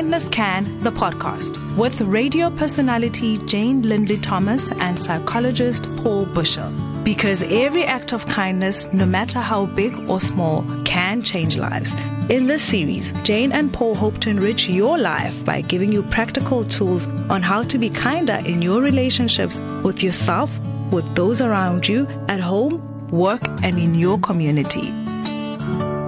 Kindness 0.00 0.30
Can, 0.30 0.80
the 0.80 0.90
podcast, 0.90 1.76
with 1.76 2.00
radio 2.00 2.48
personality 2.48 3.36
Jane 3.44 3.82
Linley 3.82 4.16
Thomas 4.16 4.72
and 4.72 4.98
psychologist 4.98 5.94
Paul 5.96 6.24
Bushell. 6.24 6.72
Because 7.04 7.42
every 7.42 7.84
act 7.84 8.14
of 8.14 8.24
kindness, 8.24 8.90
no 8.94 9.04
matter 9.04 9.40
how 9.40 9.66
big 9.66 9.92
or 10.08 10.18
small, 10.18 10.64
can 10.86 11.22
change 11.22 11.58
lives. 11.58 11.92
In 12.30 12.46
this 12.46 12.62
series, 12.62 13.12
Jane 13.24 13.52
and 13.52 13.70
Paul 13.74 13.94
hope 13.94 14.20
to 14.20 14.30
enrich 14.30 14.70
your 14.70 14.96
life 14.96 15.44
by 15.44 15.60
giving 15.60 15.92
you 15.92 16.02
practical 16.04 16.64
tools 16.64 17.06
on 17.28 17.42
how 17.42 17.62
to 17.64 17.76
be 17.76 17.90
kinder 17.90 18.40
in 18.46 18.62
your 18.62 18.80
relationships 18.80 19.60
with 19.84 20.02
yourself, 20.02 20.50
with 20.90 21.14
those 21.14 21.42
around 21.42 21.86
you, 21.86 22.08
at 22.30 22.40
home, 22.40 22.80
work, 23.10 23.42
and 23.62 23.78
in 23.78 23.94
your 23.94 24.18
community. 24.20 24.94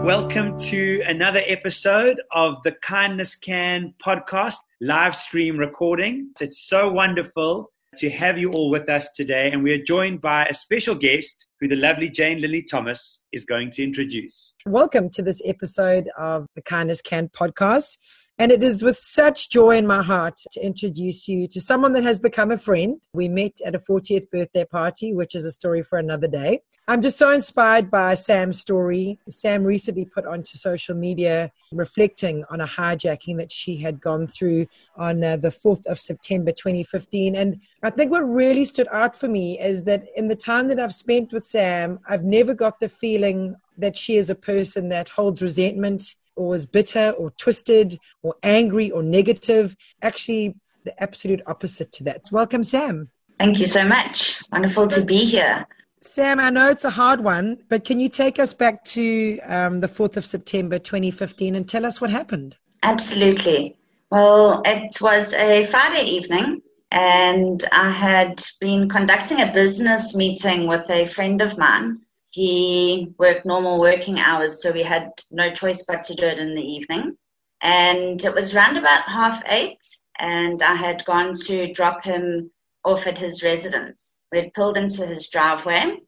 Welcome 0.03 0.59
to 0.59 1.01
another 1.07 1.45
episode 1.47 2.21
of 2.33 2.57
the 2.65 2.73
Kindness 2.73 3.37
Can 3.37 3.95
podcast 4.05 4.57
live 4.81 5.15
stream 5.15 5.57
recording. 5.57 6.33
It's 6.41 6.67
so 6.67 6.91
wonderful 6.91 7.71
to 7.99 8.11
have 8.11 8.37
you 8.37 8.51
all 8.51 8.69
with 8.69 8.89
us 8.89 9.09
today, 9.15 9.51
and 9.53 9.63
we 9.63 9.71
are 9.71 9.85
joined 9.85 10.21
by 10.21 10.47
a 10.47 10.55
special 10.55 10.97
guest 10.97 11.47
who 11.61 11.69
the 11.69 11.77
lovely 11.77 12.09
Jane 12.09 12.41
Linley 12.41 12.63
Thomas 12.63 13.21
is 13.33 13.45
going 13.45 13.71
to 13.71 13.85
introduce. 13.85 14.55
Welcome 14.67 15.09
to 15.11 15.23
this 15.23 15.41
episode 15.45 16.09
of 16.19 16.47
the 16.57 16.63
Kindness 16.63 17.01
Can 17.01 17.29
podcast. 17.29 17.97
And 18.39 18.51
it 18.51 18.63
is 18.63 18.83
with 18.83 18.99
such 18.99 19.51
joy 19.51 19.77
in 19.77 19.87
my 19.87 20.03
heart 20.03 20.37
to 20.53 20.61
introduce 20.61 21.29
you 21.29 21.47
to 21.49 21.61
someone 21.61 21.93
that 21.93 22.03
has 22.03 22.19
become 22.19 22.51
a 22.51 22.57
friend. 22.57 23.01
We 23.15 23.29
met 23.29 23.59
at 23.65 23.75
a 23.75 23.79
40th 23.79 24.31
birthday 24.31 24.65
party, 24.65 25.13
which 25.13 25.35
is 25.35 25.45
a 25.45 25.53
story 25.53 25.83
for 25.83 25.99
another 25.99 26.27
day. 26.27 26.61
I'm 26.89 27.01
just 27.01 27.17
so 27.17 27.31
inspired 27.31 27.91
by 27.91 28.15
Sam's 28.15 28.59
story. 28.59 29.21
Sam 29.29 29.63
recently 29.63 30.05
put 30.05 30.27
onto 30.27 30.59
social 30.59 30.97
media 30.97 31.53
reflecting 31.71 32.45
on 32.51 32.61
a 32.61 32.67
hijacking 32.67 33.37
that 33.37 33.53
she 33.53 33.77
had 33.77 34.01
gone 34.01 34.27
through 34.27 34.67
on 34.97 35.23
uh, 35.23 35.37
the 35.37 35.51
4th 35.51 35.87
of 35.87 36.01
September 36.01 36.51
2015. 36.51 37.37
And 37.37 37.61
I 37.85 37.91
think 37.91 38.11
what 38.11 38.29
really 38.29 38.65
stood 38.65 38.89
out 38.91 39.15
for 39.15 39.29
me 39.29 39.61
is 39.61 39.85
that 39.85 40.05
in 40.17 40.27
the 40.27 40.35
time 40.35 40.67
that 40.69 40.81
I've 40.81 40.95
spent 40.95 41.33
with 41.33 41.45
Sam, 41.45 42.01
I've 42.09 42.25
never 42.25 42.53
got 42.53 42.81
the 42.81 42.89
feeling 42.89 43.55
that 43.79 43.97
she 43.97 44.17
is 44.17 44.29
a 44.29 44.35
person 44.35 44.89
that 44.89 45.09
holds 45.09 45.41
resentment 45.41 46.17
or 46.37 46.55
is 46.55 46.67
bitter 46.67 47.11
or 47.11 47.31
twisted 47.33 47.99
or 48.23 48.35
angry 48.43 48.91
or 48.91 49.03
negative. 49.03 49.77
Actually, 50.03 50.55
the 50.85 51.03
absolute 51.03 51.41
opposite 51.47 51.93
to 51.93 52.05
that. 52.05 52.25
Welcome, 52.33 52.63
Sam. 52.63 53.11
Thank 53.39 53.59
you 53.59 53.67
so 53.67 53.85
much. 53.85 54.43
Wonderful 54.51 54.89
to 54.89 55.05
be 55.05 55.25
here. 55.25 55.67
Sam, 56.01 56.41
I 56.41 56.51
know 56.51 56.69
it's 56.71 56.85
a 56.85 56.91
hard 56.91 57.21
one, 57.21 57.59
but 57.69 57.85
can 57.85 58.01
you 58.01 58.09
take 58.09 58.39
us 58.39 58.53
back 58.53 58.85
to 58.87 59.39
um, 59.41 59.81
the 59.81 59.89
4th 59.89 60.17
of 60.17 60.25
September 60.25 60.79
2015 60.79 61.55
and 61.55 61.69
tell 61.69 61.87
us 61.87 62.01
what 62.01 62.11
happened? 62.11 62.57
Absolutely. 62.83 63.79
Well, 64.11 64.63
it 64.65 65.01
was 65.01 65.33
a 65.33 65.65
Friday 65.67 66.05
evening, 66.05 66.61
and 66.91 67.65
I 67.71 67.91
had 67.91 68.45
been 68.61 68.89
conducting 68.89 69.41
a 69.41 69.53
business 69.53 70.15
meeting 70.15 70.67
with 70.67 70.91
a 70.91 71.07
friend 71.07 71.41
of 71.41 71.57
mine 71.57 72.01
he 72.33 73.13
worked 73.19 73.45
normal 73.45 73.79
working 73.79 74.19
hours, 74.19 74.63
so 74.63 74.73
we 74.73 74.83
had 74.83 75.11
no 75.31 75.53
choice 75.53 75.85
but 75.87 76.03
to 76.05 76.15
do 76.15 76.25
it 76.25 76.39
in 76.39 76.55
the 76.55 76.63
evening. 76.63 77.17
And 77.61 78.25
it 78.25 78.35
was 78.35 78.55
round 78.55 78.79
about 78.79 79.07
half 79.07 79.43
eight, 79.47 79.85
and 80.19 80.63
I 80.63 80.75
had 80.75 81.05
gone 81.05 81.37
to 81.47 81.73
drop 81.75 82.03
him 82.03 82.51
off 82.85 83.07
at 83.07 83.19
his 83.19 83.43
residence. 83.43 84.03
We 84.33 84.39
had 84.39 84.55
pulled 84.55 84.79
into 84.79 85.07
his 85.07 85.29
driveway, 85.29 85.99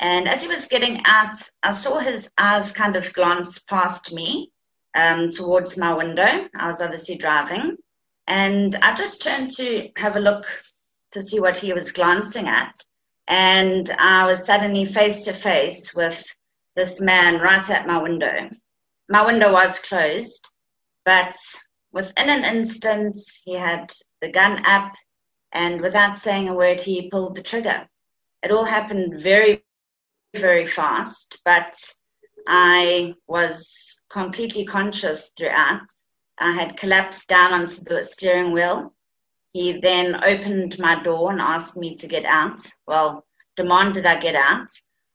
and 0.00 0.26
as 0.26 0.40
he 0.40 0.48
was 0.48 0.68
getting 0.68 1.02
out, 1.04 1.36
I 1.62 1.74
saw 1.74 1.98
his 1.98 2.30
eyes 2.38 2.72
kind 2.72 2.96
of 2.96 3.12
glance 3.12 3.58
past 3.58 4.10
me 4.10 4.52
um, 4.94 5.30
towards 5.30 5.76
my 5.76 5.92
window. 5.92 6.48
I 6.58 6.66
was 6.66 6.80
obviously 6.80 7.16
driving, 7.16 7.76
and 8.26 8.74
I 8.76 8.94
just 8.94 9.22
turned 9.22 9.54
to 9.58 9.90
have 9.96 10.16
a 10.16 10.20
look 10.20 10.46
to 11.12 11.22
see 11.22 11.40
what 11.40 11.56
he 11.58 11.74
was 11.74 11.92
glancing 11.92 12.48
at 12.48 12.74
and 13.28 13.90
I 13.90 14.26
was 14.26 14.44
suddenly 14.44 14.84
face 14.84 15.24
to 15.24 15.32
face 15.32 15.94
with 15.94 16.24
this 16.76 17.00
man 17.00 17.40
right 17.40 17.68
at 17.70 17.86
my 17.86 18.02
window. 18.02 18.50
My 19.08 19.24
window 19.24 19.52
was 19.52 19.78
closed, 19.80 20.48
but 21.04 21.36
within 21.92 22.28
an 22.28 22.44
instant, 22.44 23.16
he 23.44 23.54
had 23.54 23.92
the 24.20 24.30
gun 24.30 24.64
up, 24.66 24.92
and 25.52 25.80
without 25.80 26.18
saying 26.18 26.48
a 26.48 26.54
word, 26.54 26.78
he 26.78 27.10
pulled 27.10 27.36
the 27.36 27.42
trigger. 27.42 27.86
It 28.42 28.50
all 28.50 28.64
happened 28.64 29.22
very, 29.22 29.64
very 30.34 30.66
fast, 30.66 31.38
but 31.44 31.74
I 32.46 33.14
was 33.26 34.00
completely 34.10 34.64
conscious 34.64 35.32
throughout. 35.36 35.82
I 36.38 36.52
had 36.52 36.76
collapsed 36.76 37.28
down 37.28 37.52
onto 37.52 37.82
the 37.84 38.04
steering 38.04 38.52
wheel 38.52 38.93
he 39.54 39.78
then 39.80 40.16
opened 40.24 40.78
my 40.80 41.00
door 41.02 41.30
and 41.30 41.40
asked 41.40 41.76
me 41.76 41.94
to 41.96 42.08
get 42.08 42.24
out. 42.24 42.60
Well, 42.88 43.24
demanded 43.56 44.04
I 44.04 44.20
get 44.20 44.34
out, 44.34 44.68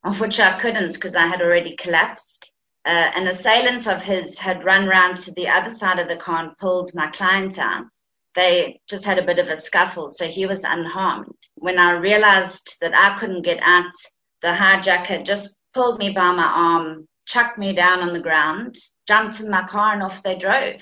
of 0.05 0.21
which 0.21 0.39
I 0.39 0.57
couldn't 0.59 0.93
because 0.93 1.13
I 1.13 1.27
had 1.27 1.41
already 1.41 1.75
collapsed. 1.75 2.49
Uh, 2.85 3.11
an 3.15 3.27
assailant 3.27 3.85
of 3.85 4.01
his 4.01 4.39
had 4.39 4.63
run 4.63 4.87
round 4.87 5.17
to 5.17 5.33
the 5.33 5.49
other 5.49 5.69
side 5.69 5.99
of 5.99 6.07
the 6.07 6.15
car 6.15 6.45
and 6.45 6.57
pulled 6.57 6.95
my 6.95 7.07
client 7.07 7.59
out. 7.59 7.85
They 8.33 8.79
just 8.89 9.03
had 9.03 9.19
a 9.19 9.25
bit 9.25 9.39
of 9.39 9.49
a 9.49 9.57
scuffle, 9.57 10.07
so 10.07 10.25
he 10.25 10.45
was 10.45 10.63
unharmed. 10.63 11.35
When 11.55 11.77
I 11.77 11.91
realized 11.91 12.77
that 12.79 12.93
I 12.95 13.19
couldn't 13.19 13.41
get 13.41 13.59
out, 13.61 13.91
the 14.41 14.49
hijacker 14.53 15.25
just 15.25 15.57
pulled 15.73 15.99
me 15.99 16.11
by 16.11 16.31
my 16.31 16.45
arm, 16.45 17.09
chucked 17.25 17.57
me 17.57 17.73
down 17.73 17.99
on 17.99 18.13
the 18.13 18.21
ground, 18.21 18.77
jumped 19.05 19.41
in 19.41 19.49
my 19.49 19.63
car, 19.63 19.93
and 19.93 20.03
off 20.03 20.23
they 20.23 20.37
drove. 20.37 20.81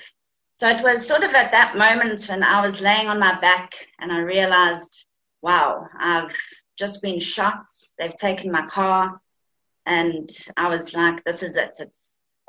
So 0.58 0.68
it 0.68 0.82
was 0.82 1.06
sort 1.06 1.22
of 1.22 1.34
at 1.34 1.52
that 1.52 1.76
moment 1.76 2.24
when 2.28 2.42
I 2.42 2.60
was 2.60 2.80
laying 2.80 3.06
on 3.06 3.20
my 3.20 3.38
back 3.38 3.74
and 4.00 4.10
I 4.10 4.18
realized, 4.18 5.06
wow, 5.40 5.86
I've 5.96 6.34
just 6.76 7.00
been 7.00 7.20
shot. 7.20 7.62
They've 7.96 8.16
taken 8.16 8.50
my 8.50 8.66
car. 8.66 9.20
And 9.86 10.28
I 10.56 10.68
was 10.68 10.94
like, 10.94 11.22
this 11.22 11.44
is 11.44 11.54
it. 11.54 11.76
It's 11.78 11.98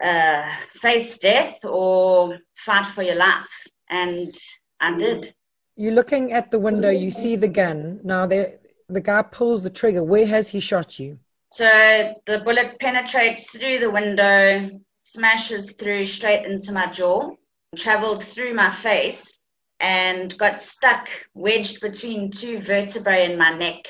uh, 0.04 0.52
face 0.82 1.20
death 1.20 1.64
or 1.64 2.40
fight 2.66 2.92
for 2.96 3.04
your 3.04 3.16
life. 3.16 3.46
And 3.92 4.36
I 4.80 4.98
did. 4.98 5.36
You're 5.76 5.94
looking 5.94 6.34
at 6.34 6.50
the 6.50 6.58
window, 6.58 6.90
you 6.90 7.12
see 7.12 7.36
the 7.36 7.48
gun. 7.48 8.00
Now, 8.04 8.26
the, 8.26 8.58
the 8.88 9.02
guy 9.02 9.22
pulls 9.22 9.62
the 9.62 9.70
trigger. 9.70 10.04
Where 10.04 10.26
has 10.26 10.50
he 10.50 10.60
shot 10.60 10.98
you? 10.98 11.20
So 11.52 12.16
the 12.26 12.40
bullet 12.40 12.80
penetrates 12.80 13.52
through 13.52 13.80
the 13.80 13.92
window, 13.92 14.82
smashes 15.04 15.74
through 15.74 16.06
straight 16.06 16.48
into 16.48 16.72
my 16.72 16.88
jaw 16.88 17.36
traveled 17.78 18.24
through 18.24 18.54
my 18.54 18.72
face 18.72 19.40
and 19.80 20.38
got 20.38 20.62
stuck, 20.62 21.08
wedged 21.34 21.82
between 21.82 22.32
two 22.32 22.62
vertebrae 22.62 23.32
in 23.32 23.38
my 23.38 23.56
neck. 23.56 23.86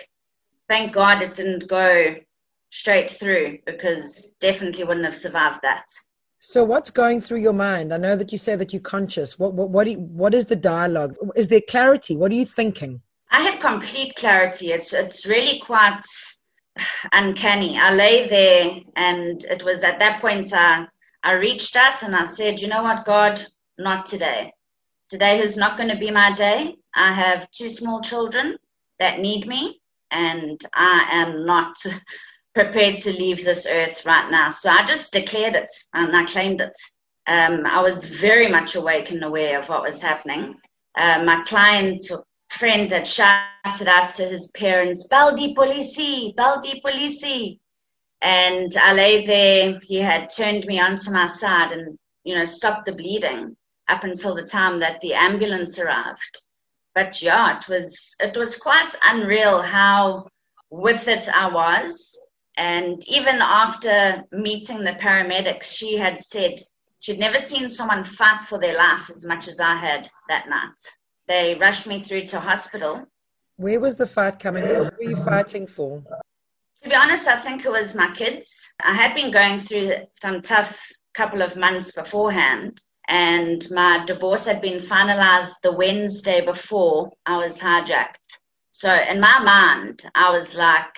Thank 0.68 0.94
God 0.94 1.22
it 1.22 1.34
didn't 1.34 1.68
go 1.68 2.16
straight 2.72 3.10
through 3.10 3.60
because 3.66 4.32
definitely 4.40 4.84
wouldn't 4.84 5.06
have 5.06 5.16
survived 5.16 5.60
that. 5.64 5.86
So 6.40 6.64
what's 6.64 6.92
going 6.92 7.22
through 7.22 7.40
your 7.40 7.54
mind? 7.54 7.94
I 7.94 7.98
know 7.98 8.16
that 8.16 8.32
you 8.32 8.38
say 8.38 8.56
that 8.56 8.72
you're 8.72 8.82
conscious. 8.82 9.38
What 9.38 9.54
what 9.54 9.70
what, 9.72 9.88
you, 9.88 9.98
what 9.98 10.34
is 10.34 10.46
the 10.46 10.56
dialogue? 10.56 11.16
Is 11.36 11.48
there 11.48 11.62
clarity? 11.68 12.16
What 12.16 12.32
are 12.32 12.36
you 12.36 12.46
thinking? 12.46 13.02
I 13.32 13.42
had 13.42 13.60
complete 13.60 14.16
clarity. 14.16 14.72
It's 14.72 14.94
it's 14.94 15.26
really 15.26 15.60
quite 15.60 16.02
uncanny. 17.12 17.78
I 17.78 17.94
lay 17.94 18.30
there 18.30 18.80
and 18.96 19.44
it 19.46 19.64
was 19.64 19.84
at 19.84 20.00
that 20.00 20.22
point 20.22 20.54
I 20.54 20.88
I 21.24 21.34
reached 21.34 21.76
out 21.76 22.04
and 22.04 22.16
I 22.16 22.26
said, 22.26 22.60
you 22.60 22.68
know 22.68 22.84
what, 22.84 23.06
God, 23.06 23.46
not 23.80 24.06
today. 24.06 24.54
Today 25.10 25.40
is 25.40 25.58
not 25.58 25.78
going 25.78 25.90
to 25.90 25.98
be 25.98 26.12
my 26.12 26.32
day. 26.34 26.76
I 26.94 27.12
have 27.14 27.50
two 27.52 27.70
small 27.70 28.02
children 28.02 28.58
that 29.00 29.20
need 29.20 29.48
me, 29.48 29.82
and 30.12 30.62
I 30.74 31.08
am 31.12 31.46
not 31.46 31.76
prepared 32.54 32.98
to 33.00 33.14
leave 33.14 33.44
this 33.44 33.66
earth 33.66 34.06
right 34.06 34.30
now. 34.30 34.52
So 34.52 34.70
I 34.70 34.86
just 34.86 35.12
declared 35.12 35.56
it 35.56 35.70
and 35.94 36.16
I 36.16 36.26
claimed 36.26 36.62
it. 36.62 36.74
Um, 37.26 37.66
I 37.66 37.82
was 37.82 38.06
very 38.06 38.50
much 38.50 38.76
awake 38.76 39.12
and 39.12 39.24
aware 39.24 39.60
of 39.60 39.70
what 39.70 39.84
was 39.84 40.02
happening. 40.02 40.56
Uh, 40.98 41.24
my 41.24 41.44
client 41.44 42.02
friend 42.50 42.92
had 42.92 43.08
shouted 43.08 43.88
out 43.88 44.14
to 44.16 44.26
his 44.26 44.48
parents, 44.50 45.08
Baldi 45.08 45.56
Polisi, 45.56 46.36
Baldi 46.36 46.82
Polisi. 46.86 47.60
And 48.22 48.76
I 48.78 48.94
lay 48.94 49.26
there. 49.26 49.80
He 49.84 49.98
had 49.98 50.30
turned 50.30 50.66
me 50.66 50.80
onto 50.80 51.12
my 51.12 51.28
side 51.28 51.72
and, 51.72 51.98
you 52.24 52.36
know, 52.36 52.46
stopped 52.46 52.86
the 52.86 52.92
bleeding 52.92 53.56
up 53.90 54.04
until 54.04 54.36
the 54.36 54.44
time 54.44 54.80
that 54.80 55.02
the 55.02 55.14
ambulance 55.14 55.80
arrived. 55.80 56.42
But 56.96 57.22
yeah, 57.22 57.58
it 57.58 57.68
was 57.68 58.16
it 58.20 58.36
was 58.38 58.58
quite 58.58 58.92
unreal 59.04 59.62
how 59.62 60.28
with 60.70 61.08
it 61.08 61.28
I 61.30 61.50
was. 61.50 62.18
And 62.58 63.02
even 63.08 63.42
after 63.42 64.24
meeting 64.32 64.84
the 64.84 64.92
paramedics, 64.94 65.64
she 65.64 65.98
had 65.98 66.20
said 66.24 66.62
she'd 67.00 67.20
never 67.20 67.40
seen 67.40 67.70
someone 67.70 68.04
fight 68.04 68.44
for 68.46 68.60
their 68.60 68.76
life 68.78 69.10
as 69.10 69.26
much 69.26 69.48
as 69.48 69.60
I 69.60 69.76
had 69.76 70.10
that 70.28 70.50
night. 70.50 70.80
They 71.28 71.56
rushed 71.56 71.88
me 71.88 72.02
through 72.02 72.26
to 72.28 72.40
hospital. 72.40 73.06
Where 73.56 73.80
was 73.80 73.98
the 73.98 74.08
fight 74.08 74.40
coming 74.40 74.66
from? 74.66 74.76
Who 74.76 75.06
were 75.06 75.12
you 75.12 75.24
fighting 75.24 75.68
for? 75.68 76.04
To 76.84 76.90
be 76.90 76.96
honest, 76.96 77.28
I 77.28 77.40
think 77.40 77.66
it 77.66 77.72
was 77.72 77.96
my 77.96 78.14
kids. 78.16 78.60
I 78.82 78.94
had 78.94 79.14
been 79.16 79.32
going 79.32 79.60
through 79.60 79.94
some 80.22 80.42
tough 80.42 80.80
couple 81.14 81.42
of 81.42 81.56
months 81.56 81.92
beforehand 81.92 82.82
and 83.10 83.70
my 83.72 84.06
divorce 84.06 84.46
had 84.46 84.62
been 84.62 84.80
finalized 84.80 85.56
the 85.64 85.72
Wednesday 85.72 86.46
before 86.46 87.12
I 87.26 87.38
was 87.38 87.58
hijacked. 87.58 88.16
So 88.72 88.92
in 88.92 89.20
my 89.20 89.40
mind, 89.40 90.04
I 90.14 90.30
was 90.30 90.54
like, 90.54 90.96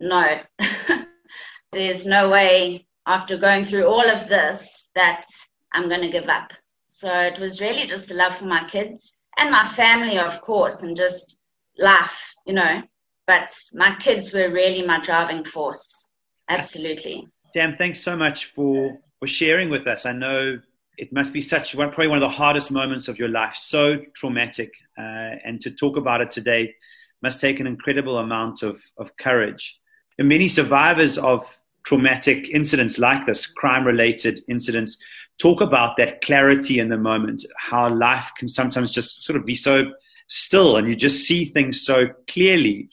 no, 0.00 0.40
there's 1.72 2.04
no 2.04 2.28
way 2.28 2.86
after 3.06 3.36
going 3.36 3.64
through 3.64 3.86
all 3.86 4.10
of 4.10 4.28
this 4.28 4.88
that 4.96 5.26
I'm 5.72 5.88
going 5.88 6.00
to 6.00 6.10
give 6.10 6.28
up. 6.28 6.50
So 6.88 7.08
it 7.08 7.38
was 7.38 7.60
really 7.60 7.86
just 7.86 8.08
the 8.08 8.14
love 8.14 8.38
for 8.38 8.46
my 8.46 8.68
kids 8.68 9.16
and 9.38 9.52
my 9.52 9.66
family, 9.68 10.18
of 10.18 10.40
course, 10.40 10.82
and 10.82 10.96
just 10.96 11.38
life, 11.78 12.34
you 12.46 12.54
know. 12.54 12.82
But 13.28 13.50
my 13.72 13.94
kids 14.00 14.32
were 14.32 14.50
really 14.50 14.84
my 14.84 15.00
driving 15.00 15.44
force. 15.44 16.08
Absolutely. 16.48 17.28
Sam, 17.54 17.76
thanks 17.78 18.02
so 18.02 18.16
much 18.16 18.46
for, 18.56 18.98
for 19.20 19.28
sharing 19.28 19.70
with 19.70 19.86
us. 19.86 20.04
I 20.04 20.12
know 20.12 20.58
it 20.98 21.12
must 21.12 21.32
be 21.32 21.40
such 21.40 21.74
probably 21.74 22.08
one 22.08 22.18
of 22.18 22.28
the 22.28 22.36
hardest 22.36 22.72
moments 22.72 23.06
of 23.06 23.18
your 23.18 23.28
life, 23.28 23.54
so 23.56 23.98
traumatic. 24.14 24.72
Uh, 24.98 25.38
and 25.44 25.60
to 25.60 25.70
talk 25.70 25.96
about 25.96 26.20
it 26.20 26.30
today 26.32 26.74
must 27.22 27.40
take 27.40 27.60
an 27.60 27.66
incredible 27.68 28.18
amount 28.18 28.62
of, 28.62 28.80
of 28.98 29.16
courage. 29.16 29.78
And 30.18 30.28
many 30.28 30.48
survivors 30.48 31.16
of 31.16 31.46
traumatic 31.84 32.48
incidents 32.48 32.98
like 32.98 33.26
this, 33.26 33.46
crime 33.46 33.86
related 33.86 34.42
incidents, 34.48 34.98
talk 35.38 35.60
about 35.60 35.96
that 35.98 36.20
clarity 36.20 36.80
in 36.80 36.88
the 36.88 36.98
moment, 36.98 37.44
how 37.56 37.94
life 37.94 38.28
can 38.36 38.48
sometimes 38.48 38.90
just 38.90 39.24
sort 39.24 39.36
of 39.36 39.46
be 39.46 39.54
so 39.54 39.92
still 40.26 40.76
and 40.76 40.88
you 40.88 40.96
just 40.96 41.24
see 41.26 41.44
things 41.44 41.80
so 41.80 42.08
clearly. 42.26 42.88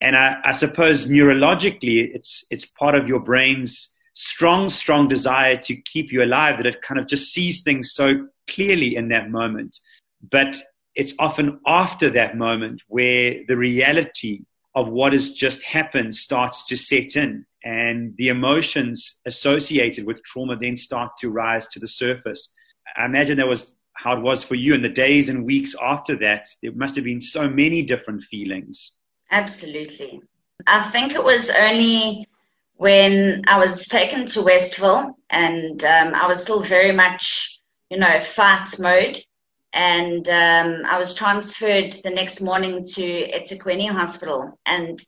And 0.00 0.16
I, 0.16 0.36
I 0.44 0.52
suppose 0.52 1.06
neurologically, 1.06 2.14
it's, 2.14 2.44
it's 2.50 2.64
part 2.64 2.94
of 2.94 3.08
your 3.08 3.18
brain's 3.18 3.92
strong, 4.20 4.68
strong 4.68 5.06
desire 5.06 5.56
to 5.56 5.76
keep 5.76 6.10
you 6.10 6.24
alive 6.24 6.56
that 6.56 6.66
it 6.66 6.82
kind 6.82 6.98
of 6.98 7.06
just 7.06 7.32
sees 7.32 7.62
things 7.62 7.92
so 7.92 8.26
clearly 8.48 8.96
in 8.96 9.08
that 9.08 9.30
moment. 9.30 9.78
But 10.32 10.56
it's 10.96 11.14
often 11.20 11.60
after 11.68 12.10
that 12.10 12.36
moment 12.36 12.82
where 12.88 13.44
the 13.46 13.56
reality 13.56 14.40
of 14.74 14.88
what 14.88 15.12
has 15.12 15.30
just 15.30 15.62
happened 15.62 16.16
starts 16.16 16.66
to 16.66 16.76
set 16.76 17.14
in 17.14 17.46
and 17.62 18.12
the 18.16 18.26
emotions 18.26 19.20
associated 19.24 20.04
with 20.04 20.24
trauma 20.24 20.56
then 20.56 20.76
start 20.76 21.12
to 21.20 21.30
rise 21.30 21.68
to 21.68 21.78
the 21.78 21.86
surface. 21.86 22.52
I 22.96 23.04
imagine 23.04 23.36
that 23.36 23.46
was 23.46 23.72
how 23.94 24.16
it 24.16 24.22
was 24.22 24.42
for 24.42 24.56
you 24.56 24.74
in 24.74 24.82
the 24.82 24.88
days 24.88 25.28
and 25.28 25.44
weeks 25.44 25.76
after 25.80 26.16
that. 26.18 26.48
There 26.60 26.72
must 26.72 26.96
have 26.96 27.04
been 27.04 27.20
so 27.20 27.48
many 27.48 27.82
different 27.82 28.24
feelings. 28.24 28.92
Absolutely. 29.30 30.22
I 30.66 30.90
think 30.90 31.12
it 31.12 31.22
was 31.22 31.50
only 31.50 32.26
when 32.78 33.42
I 33.48 33.58
was 33.58 33.86
taken 33.86 34.26
to 34.26 34.42
Westville 34.42 35.18
and 35.28 35.84
um, 35.84 36.14
I 36.14 36.28
was 36.28 36.42
still 36.42 36.62
very 36.62 36.92
much, 36.92 37.60
you 37.90 37.98
know, 37.98 38.20
fight 38.20 38.78
mode. 38.78 39.20
And 39.72 40.26
um, 40.28 40.84
I 40.86 40.96
was 40.96 41.12
transferred 41.12 41.92
the 42.04 42.10
next 42.10 42.40
morning 42.40 42.84
to 42.94 43.02
eThekwini 43.02 43.90
Hospital. 43.90 44.58
And 44.64 44.98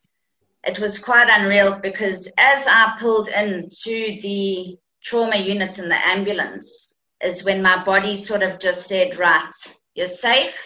it 0.65 0.81
was 0.81 0.99
quite 0.99 1.29
unreal 1.31 1.79
because 1.81 2.27
as 2.37 2.67
I 2.67 2.97
pulled 2.99 3.29
into 3.29 4.21
the 4.21 4.77
trauma 5.03 5.37
unit 5.37 5.79
in 5.79 5.89
the 5.89 6.07
ambulance, 6.09 6.93
is 7.23 7.45
when 7.45 7.63
my 7.63 7.85
body 7.85 8.17
sort 8.17 8.43
of 8.43 8.59
just 8.59 8.89
said, 8.89 9.17
right, 9.17 9.53
you're 9.95 10.09
safe, 10.09 10.59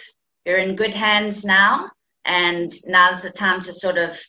you're 0.43 0.57
in 0.57 0.75
good 0.75 0.93
hands 0.93 1.45
now, 1.45 1.91
and 2.25 2.73
now's 2.87 3.21
the 3.21 3.29
time 3.29 3.61
to 3.61 3.73
sort 3.73 3.99
of 3.99 4.19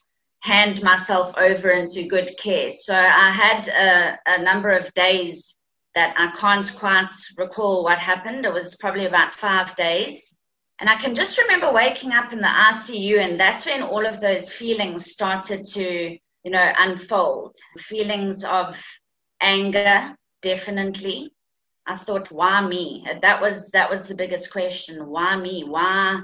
hand 0.46 0.81
myself 0.81 1.34
over 1.37 1.70
into 1.70 2.06
good 2.06 2.31
care. 2.38 2.70
So 2.70 2.94
I 2.94 3.31
had 3.31 3.66
a, 3.66 4.19
a 4.26 4.43
number 4.43 4.70
of 4.70 4.94
days 4.94 5.56
that 5.96 6.14
I 6.16 6.31
can't 6.38 6.72
quite 6.76 7.10
recall 7.37 7.82
what 7.82 7.98
happened. 7.98 8.44
It 8.44 8.52
was 8.52 8.76
probably 8.76 9.06
about 9.06 9.34
five 9.34 9.75
days. 9.75 10.38
And 10.78 10.88
I 10.88 10.94
can 11.02 11.16
just 11.16 11.37
remember 11.37 11.72
waking 11.72 12.12
up 12.12 12.32
in 12.32 12.40
the 12.40 12.46
ICU, 12.46 13.19
and 13.19 13.40
that's 13.40 13.66
when 13.66 13.82
all 13.82 14.06
of 14.06 14.20
those 14.20 14.52
feelings 14.52 15.10
started 15.10 15.66
to, 15.70 16.16
you 16.44 16.50
know, 16.50 16.72
unfold. 16.78 17.56
Feelings 17.78 18.44
of 18.44 18.81
anger, 19.40 20.14
definitely. 20.43 21.32
I 21.87 21.96
thought, 21.96 22.31
why 22.31 22.60
me? 22.60 23.04
That 23.20 23.40
was 23.40 23.70
that 23.70 23.90
was 23.90 24.06
the 24.06 24.14
biggest 24.14 24.52
question. 24.52 25.06
Why 25.06 25.34
me? 25.34 25.64
Why, 25.64 26.20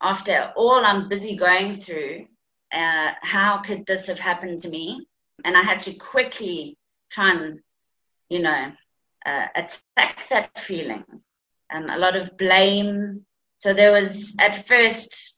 after 0.00 0.52
all 0.54 0.84
I'm 0.84 1.08
busy 1.08 1.34
going 1.34 1.80
through, 1.80 2.26
uh, 2.72 3.12
how 3.20 3.58
could 3.58 3.86
this 3.86 4.06
have 4.06 4.18
happened 4.18 4.62
to 4.62 4.68
me? 4.68 5.06
And 5.44 5.56
I 5.56 5.62
had 5.62 5.80
to 5.82 5.94
quickly 5.94 6.76
try 7.10 7.32
and, 7.32 7.60
you 8.28 8.40
know, 8.40 8.72
uh, 9.26 9.46
attack 9.54 10.28
that 10.30 10.58
feeling. 10.58 11.04
Um, 11.72 11.88
a 11.90 11.98
lot 11.98 12.16
of 12.16 12.36
blame, 12.36 13.24
so 13.58 13.72
there 13.72 13.92
was 13.92 14.34
at 14.38 14.66
first 14.66 15.34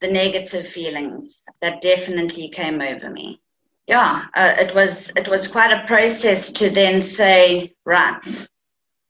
the 0.00 0.08
negative 0.08 0.66
feelings 0.66 1.42
that 1.62 1.80
definitely 1.80 2.50
came 2.50 2.80
over 2.80 3.08
me. 3.08 3.40
Yeah, 3.86 4.26
uh, 4.34 4.54
it 4.58 4.74
was 4.74 5.10
it 5.16 5.28
was 5.28 5.48
quite 5.48 5.72
a 5.72 5.86
process 5.86 6.52
to 6.52 6.68
then 6.68 7.00
say, 7.00 7.74
right, 7.86 8.48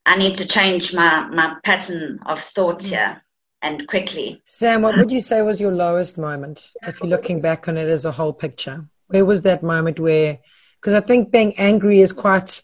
I 0.07 0.17
need 0.17 0.37
to 0.37 0.47
change 0.47 0.95
my 0.95 1.27
my 1.27 1.57
pattern 1.65 2.21
of 2.27 2.41
thoughts 2.41 2.87
mm. 2.87 2.91
here 2.91 3.23
and 3.63 3.87
quickly. 3.89 4.43
Sam, 4.45 4.83
what 4.83 4.97
would 4.97 5.11
you 5.11 5.21
say 5.21 5.43
was 5.43 5.61
your 5.61 5.73
lowest 5.73 6.19
moment 6.19 6.71
if 6.83 7.01
you're 7.01 7.11
looking 7.11 7.41
back 7.41 7.69
on 7.69 7.77
it 7.77 7.89
as 7.89 8.05
a 8.05 8.13
whole 8.13 8.33
picture? 8.33 8.87
Where 9.09 9.25
was 9.25 9.43
that 9.43 9.63
moment 9.63 9.99
where? 9.99 10.39
Because 10.81 10.95
I 10.95 11.01
think 11.01 11.31
being 11.31 11.59
angry 11.59 12.01
is 12.01 12.13
quite 12.13 12.63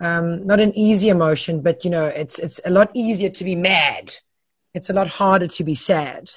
um, 0.00 0.46
not 0.46 0.60
an 0.60 0.76
easy 0.76 1.08
emotion, 1.08 1.60
but 1.60 1.84
you 1.84 1.90
know, 1.90 2.06
it's 2.06 2.38
it's 2.38 2.60
a 2.64 2.70
lot 2.70 2.90
easier 2.94 3.30
to 3.30 3.44
be 3.44 3.54
mad 3.54 4.14
it's 4.76 4.90
a 4.90 4.92
lot 4.92 5.08
harder 5.08 5.48
to 5.48 5.64
be 5.64 5.74
sad. 5.74 6.30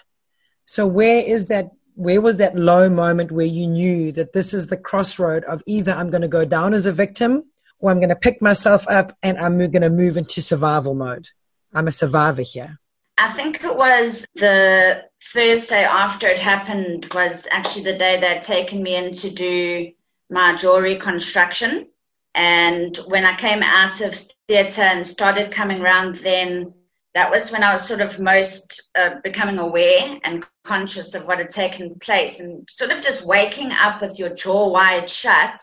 So 0.64 0.88
where 0.88 1.22
is 1.22 1.48
that 1.48 1.72
where 1.96 2.22
was 2.22 2.38
that 2.38 2.56
low 2.56 2.90
moment 2.90 3.34
where 3.34 3.46
you 3.46 3.68
knew 3.68 4.14
that 4.14 4.32
this 4.32 4.54
is 4.54 4.68
the 4.68 4.78
crossroad 4.78 5.44
of 5.44 5.62
either 5.66 5.92
I'm 5.92 6.10
going 6.10 6.22
to 6.22 6.30
go 6.30 6.46
down 6.46 6.74
as 6.74 6.86
a 6.86 6.94
victim 6.94 7.44
or 7.80 7.92
I'm 7.92 7.98
going 7.98 8.08
to 8.08 8.16
pick 8.16 8.42
myself 8.42 8.88
up 8.88 9.18
and 9.22 9.38
I'm 9.38 9.58
going 9.58 9.82
to 9.82 9.90
move 9.90 10.16
into 10.16 10.42
survival 10.42 10.94
mode? 10.94 11.28
I'm 11.74 11.90
a 11.90 11.92
survivor 11.92 12.42
here. 12.42 12.80
I 13.20 13.34
think 13.34 13.66
it 13.66 13.76
was 13.76 14.26
the 14.36 15.04
Thursday 15.22 15.84
after 15.84 16.26
it 16.30 16.38
happened 16.38 17.12
was 17.14 17.46
actually 17.52 17.84
the 17.84 17.98
day 17.98 18.18
they'd 18.18 18.42
taken 18.42 18.82
me 18.82 18.96
in 18.96 19.12
to 19.12 19.30
do 19.30 19.92
my 20.30 20.56
jaw 20.56 20.78
reconstruction. 20.78 21.90
And 22.34 22.96
when 23.08 23.26
I 23.26 23.36
came 23.36 23.62
out 23.62 24.00
of 24.00 24.16
theatre 24.48 24.84
and 24.84 25.06
started 25.06 25.52
coming 25.52 25.82
around 25.82 26.20
then 26.20 26.74
that 27.14 27.30
was 27.30 27.52
when 27.52 27.62
I 27.62 27.74
was 27.74 27.86
sort 27.86 28.00
of 28.00 28.22
most 28.22 28.90
uh, 28.96 29.16
becoming 29.22 29.58
aware 29.58 30.18
and 30.24 30.46
conscious 30.64 31.14
of 31.14 31.26
what 31.26 31.40
had 31.40 31.50
taken 31.50 32.00
place 32.00 32.40
and 32.40 32.66
sort 32.72 32.92
of 32.92 33.04
just 33.04 33.26
waking 33.26 33.74
up 33.74 34.02
with 34.02 34.18
your 34.18 34.30
jaw 34.30 34.70
wide 34.70 35.10
shut 35.10 35.60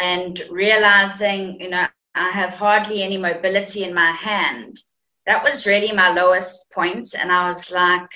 and 0.00 0.42
realizing, 0.48 1.60
you 1.60 1.68
know, 1.68 1.86
I 2.14 2.30
have 2.30 2.54
hardly 2.54 3.02
any 3.02 3.18
mobility 3.18 3.84
in 3.84 3.92
my 3.92 4.12
hand. 4.12 4.80
That 5.26 5.42
was 5.42 5.66
really 5.66 5.92
my 5.92 6.12
lowest 6.12 6.70
point, 6.72 7.14
And 7.18 7.32
I 7.32 7.48
was 7.48 7.70
like, 7.70 8.08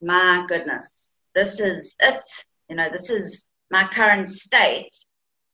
my 0.00 0.44
goodness, 0.48 1.10
this 1.34 1.60
is 1.60 1.94
it. 2.00 2.22
You 2.68 2.76
know, 2.76 2.88
this 2.90 3.10
is 3.10 3.48
my 3.70 3.88
current 3.92 4.28
state. 4.28 4.90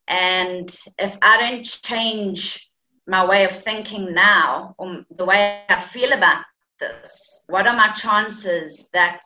And 0.07 0.73
if 0.97 1.17
I 1.21 1.37
don't 1.37 1.65
change 1.65 2.71
my 3.07 3.25
way 3.25 3.45
of 3.45 3.51
thinking 3.51 4.13
now, 4.13 4.75
or 4.77 5.03
the 5.15 5.25
way 5.25 5.63
I 5.67 5.81
feel 5.81 6.13
about 6.13 6.43
this? 6.79 7.41
What 7.47 7.67
are 7.67 7.75
my 7.75 7.91
chances 7.93 8.85
that 8.93 9.21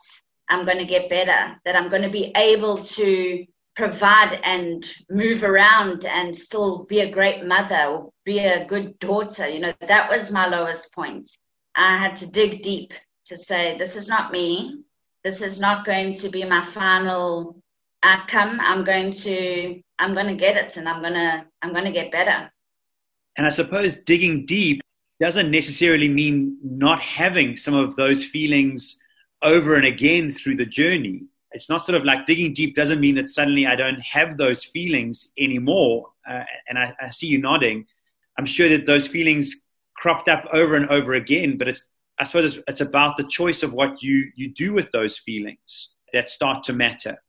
I'm 0.50 0.66
going 0.66 0.78
to 0.78 0.86
get 0.86 1.10
better, 1.10 1.56
that 1.66 1.76
I'm 1.76 1.90
going 1.90 2.02
to 2.02 2.10
be 2.10 2.32
able 2.36 2.84
to 2.84 3.46
provide 3.76 4.40
and 4.44 4.86
move 5.10 5.44
around 5.44 6.06
and 6.06 6.36
still 6.36 6.86
be 6.86 7.02
a 7.02 7.12
great 7.12 7.46
mother 7.46 7.86
or 7.86 8.12
be 8.24 8.40
a 8.40 8.66
good 8.66 8.98
daughter? 9.00 9.48
You 9.48 9.60
know, 9.60 9.74
that 9.88 10.10
was 10.10 10.32
my 10.32 10.48
lowest 10.48 10.94
point. 10.94 11.30
I 11.76 11.98
had 11.98 12.16
to 12.18 12.28
dig 12.28 12.62
deep 12.62 12.94
to 13.26 13.38
say, 13.38 13.78
this 13.78 13.96
is 13.96 14.08
not 14.08 14.32
me. 14.32 14.84
This 15.24 15.42
is 15.42 15.60
not 15.60 15.86
going 15.86 16.16
to 16.16 16.30
be 16.30 16.44
my 16.46 16.64
final 16.64 17.62
outcome. 18.04 18.60
I'm 18.62 18.84
going 18.84 19.12
to, 19.12 19.82
I'm 20.00 20.14
going 20.14 20.28
to 20.28 20.36
get 20.36 20.56
it 20.56 20.78
and 20.78 20.88
I'm 20.88 21.02
going 21.02 21.16
to, 21.16 21.46
I'm 21.62 21.74
going 21.74 21.86
to 21.86 21.92
get 21.92 22.12
better. 22.12 22.52
And 23.38 23.46
I 23.46 23.50
suppose 23.50 23.98
digging 23.98 24.46
deep 24.46 24.82
doesn't 25.20 25.52
necessarily 25.52 26.08
mean 26.08 26.58
not 26.64 27.02
having 27.02 27.58
some 27.58 27.74
of 27.74 27.96
those 27.96 28.24
feelings 28.26 28.98
over 29.42 29.76
and 29.76 29.86
again 29.86 30.34
through 30.34 30.58
the 30.58 30.66
journey. 30.66 31.24
It's 31.52 31.70
not 31.70 31.86
sort 31.86 31.96
of 31.96 32.04
like 32.04 32.26
digging 32.26 32.54
deep 32.54 32.76
doesn't 32.76 33.00
mean 33.00 33.16
that 33.16 33.30
suddenly 33.30 33.66
I 33.66 33.76
don't 33.76 34.02
have 34.02 34.38
those 34.38 34.64
feelings 34.64 35.32
anymore. 35.38 36.08
Uh, 36.30 36.44
and 36.68 36.78
I, 36.78 36.94
I 37.02 37.10
see 37.10 37.28
you 37.28 37.38
nodding. 37.38 37.86
I'm 38.38 38.46
sure 38.46 38.70
that 38.70 38.86
those 38.86 39.08
feelings 39.08 39.65
cropped 39.96 40.28
up 40.30 40.46
over 40.54 40.76
and 40.76 40.90
over 40.90 41.14
again, 41.14 41.58
but 41.58 41.68
it's, 41.68 41.84
I 42.20 42.24
suppose 42.24 42.56
it's, 42.56 42.64
it's 42.68 42.82
about 42.82 43.18
the 43.18 43.28
choice 43.30 43.64
of 43.64 43.74
what 43.74 44.02
you, 44.02 44.32
you 44.36 44.54
do 44.54 44.74
with 44.74 44.92
those 44.92 45.18
feelings 45.18 45.90
that 46.14 46.30
start 46.30 46.64
to 46.66 46.74
matter. 46.74 47.22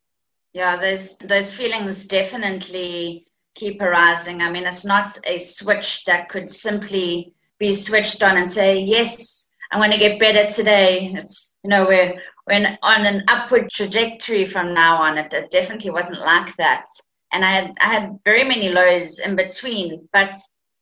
Yeah, 0.52 0.76
those, 0.76 1.16
those 1.18 1.52
feelings 1.52 2.06
definitely 2.06 3.26
keep 3.54 3.80
arising. 3.80 4.42
I 4.42 4.50
mean, 4.50 4.64
it's 4.64 4.84
not 4.84 5.18
a 5.24 5.38
switch 5.38 6.04
that 6.04 6.28
could 6.28 6.48
simply 6.48 7.34
be 7.58 7.72
switched 7.72 8.22
on 8.22 8.36
and 8.36 8.50
say, 8.50 8.78
yes, 8.78 9.48
I'm 9.72 9.80
going 9.80 9.90
to 9.90 9.98
get 9.98 10.20
better 10.20 10.50
today. 10.50 11.12
It's, 11.16 11.56
you 11.64 11.70
know, 11.70 11.86
we're, 11.86 12.20
we're 12.46 12.78
on 12.82 13.06
an 13.06 13.24
upward 13.28 13.70
trajectory 13.70 14.44
from 14.44 14.74
now 14.74 14.96
on. 14.96 15.18
It, 15.18 15.32
it 15.32 15.50
definitely 15.50 15.90
wasn't 15.90 16.20
like 16.20 16.56
that. 16.56 16.86
And 17.32 17.44
I 17.44 17.50
had, 17.50 17.72
I 17.80 17.88
had 17.92 18.18
very 18.24 18.44
many 18.44 18.68
lows 18.68 19.18
in 19.18 19.34
between, 19.36 20.08
but 20.12 20.36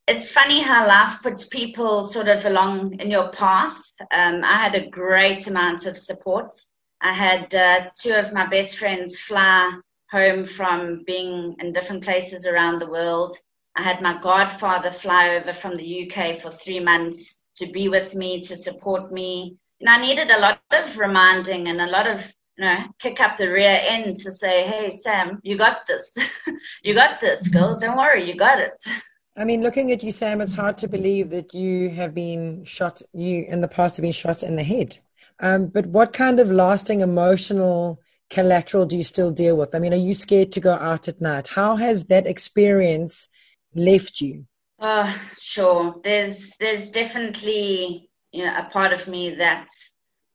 it's 0.07 0.31
funny 0.31 0.61
how 0.61 0.87
life 0.87 1.23
puts 1.23 1.47
people 1.47 2.05
sort 2.05 2.29
of 2.29 2.45
along 2.45 3.01
in 3.01 3.11
your 3.11 3.31
path. 3.31 3.81
Um, 4.13 4.45
I 4.45 4.59
had 4.59 4.75
a 4.75 4.91
great 4.91 5.47
amount 5.47 5.87
of 5.87 5.97
support. 5.97 6.55
I 7.01 7.13
had 7.13 7.55
uh, 7.55 7.91
two 8.01 8.13
of 8.13 8.33
my 8.33 8.47
best 8.47 8.79
friends 8.79 9.19
fly 9.21 9.79
home 10.11 10.47
from 10.47 11.05
being 11.07 11.57
in 11.59 11.73
different 11.73 12.05
places 12.05 12.45
around 12.45 12.81
the 12.81 12.91
world. 12.91 13.37
I 13.77 13.83
had 13.83 14.03
my 14.03 14.21
godfather 14.23 14.91
fly 14.91 15.37
over 15.37 15.55
from 15.55 15.77
the 15.77 16.11
UK 16.11 16.41
for 16.41 16.51
three 16.51 16.81
months 16.81 17.41
to 17.57 17.67
be 17.67 17.89
with 17.89 18.15
me, 18.15 18.41
to 18.43 18.57
support 18.57 19.11
me. 19.11 19.57
And 19.81 19.89
I 19.89 20.01
needed 20.01 20.31
a 20.31 20.41
lot 20.41 20.61
of 20.71 20.99
reminding 20.99 21.69
and 21.69 21.81
a 21.81 21.87
lot 21.87 22.07
of, 22.07 22.21
you 22.57 22.65
know, 22.65 22.85
kick 23.01 23.21
up 23.21 23.37
the 23.37 23.51
rear 23.51 23.81
end 23.83 24.17
to 24.19 24.31
say, 24.31 24.67
hey, 24.67 24.91
Sam, 24.91 25.41
you 25.43 25.57
got 25.57 25.87
this. 25.89 26.15
you 26.83 26.95
got 26.95 27.21
this, 27.21 27.49
girl. 27.49 27.79
Don't 27.79 27.97
worry, 27.97 28.29
you 28.29 28.37
got 28.37 28.61
it. 28.61 28.83
I 29.37 29.45
mean, 29.45 29.62
looking 29.62 29.91
at 29.91 30.03
you, 30.05 30.12
Sam, 30.12 30.41
it's 30.41 30.55
hard 30.55 30.79
to 30.79 30.88
believe 30.88 31.31
that 31.31 31.53
you 31.53 31.91
have 31.91 32.14
been 32.14 32.64
shot, 32.64 33.03
you 33.12 33.45
in 33.49 33.61
the 33.61 33.69
past 33.69 33.97
have 33.97 34.03
been 34.03 34.12
shot 34.12 34.45
in 34.45 34.55
the 34.55 34.62
head. 34.62 34.99
Um, 35.41 35.67
but 35.67 35.87
what 35.87 36.12
kind 36.12 36.38
of 36.38 36.53
lasting 36.53 37.00
emotional 37.00 38.00
collateral 38.31 38.87
do 38.87 38.97
you 38.97 39.03
still 39.03 39.33
deal 39.33 39.57
with? 39.57 39.75
I 39.75 39.81
mean, 39.81 39.93
are 39.93 39.97
you 39.97 40.14
scared 40.14 40.53
to 40.53 40.61
go 40.61 40.75
out 40.75 41.09
at 41.09 41.21
night? 41.21 41.49
How 41.49 41.75
has 41.76 42.05
that 42.05 42.26
experience 42.26 43.29
left 43.75 44.21
you? 44.21 44.47
Uh, 44.79 45.17
sure. 45.41 45.97
There's 46.05 46.53
there's 46.61 46.91
definitely 46.91 48.11
you 48.33 48.45
know 48.45 48.57
a 48.57 48.71
part 48.71 48.93
of 48.93 49.09
me 49.09 49.35
that 49.37 49.67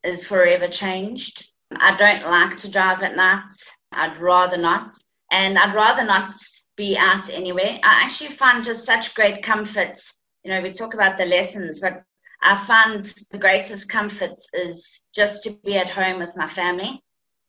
is 0.04 0.26
forever 0.26 0.68
changed. 0.68 1.46
I 1.74 1.96
don't 1.96 2.30
like 2.30 2.58
to 2.58 2.70
drive 2.70 3.02
at 3.02 3.16
night. 3.16 3.52
I'd 3.92 4.20
rather 4.20 4.56
not, 4.56 4.94
and 5.30 5.58
I'd 5.58 5.74
rather 5.74 6.04
not 6.04 6.36
be 6.80 6.96
out 6.96 7.28
anywhere. 7.28 7.78
I 7.82 8.04
actually 8.04 8.34
find 8.36 8.64
just 8.64 8.86
such 8.86 9.14
great 9.14 9.42
comforts. 9.42 10.16
You 10.42 10.50
know, 10.50 10.62
we 10.62 10.72
talk 10.72 10.94
about 10.94 11.18
the 11.18 11.26
lessons, 11.26 11.78
but 11.78 12.02
I 12.42 12.56
find 12.64 13.04
the 13.30 13.36
greatest 13.36 13.90
comforts 13.90 14.48
is 14.54 15.02
just 15.14 15.42
to 15.44 15.50
be 15.62 15.76
at 15.76 15.90
home 15.90 16.18
with 16.18 16.34
my 16.36 16.48
family. 16.48 17.02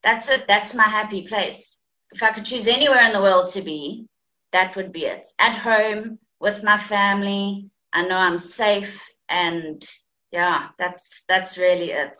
That's 0.04 0.28
it. 0.28 0.46
That's 0.46 0.74
my 0.74 0.88
happy 0.98 1.26
place. 1.26 1.80
If 2.12 2.22
I 2.22 2.32
could 2.32 2.44
choose 2.44 2.66
anywhere 2.66 3.06
in 3.06 3.12
the 3.12 3.22
world 3.22 3.50
to 3.52 3.62
be, 3.62 4.06
that 4.52 4.76
would 4.76 4.92
be 4.92 5.06
it. 5.06 5.26
At 5.38 5.56
home 5.56 6.18
with 6.38 6.62
my 6.62 6.76
family. 6.76 7.70
I 7.94 8.06
know 8.06 8.18
I'm 8.18 8.38
safe 8.38 9.00
and 9.30 9.82
yeah, 10.30 10.68
that's, 10.78 11.22
that's 11.26 11.56
really 11.56 11.92
it. 11.92 12.18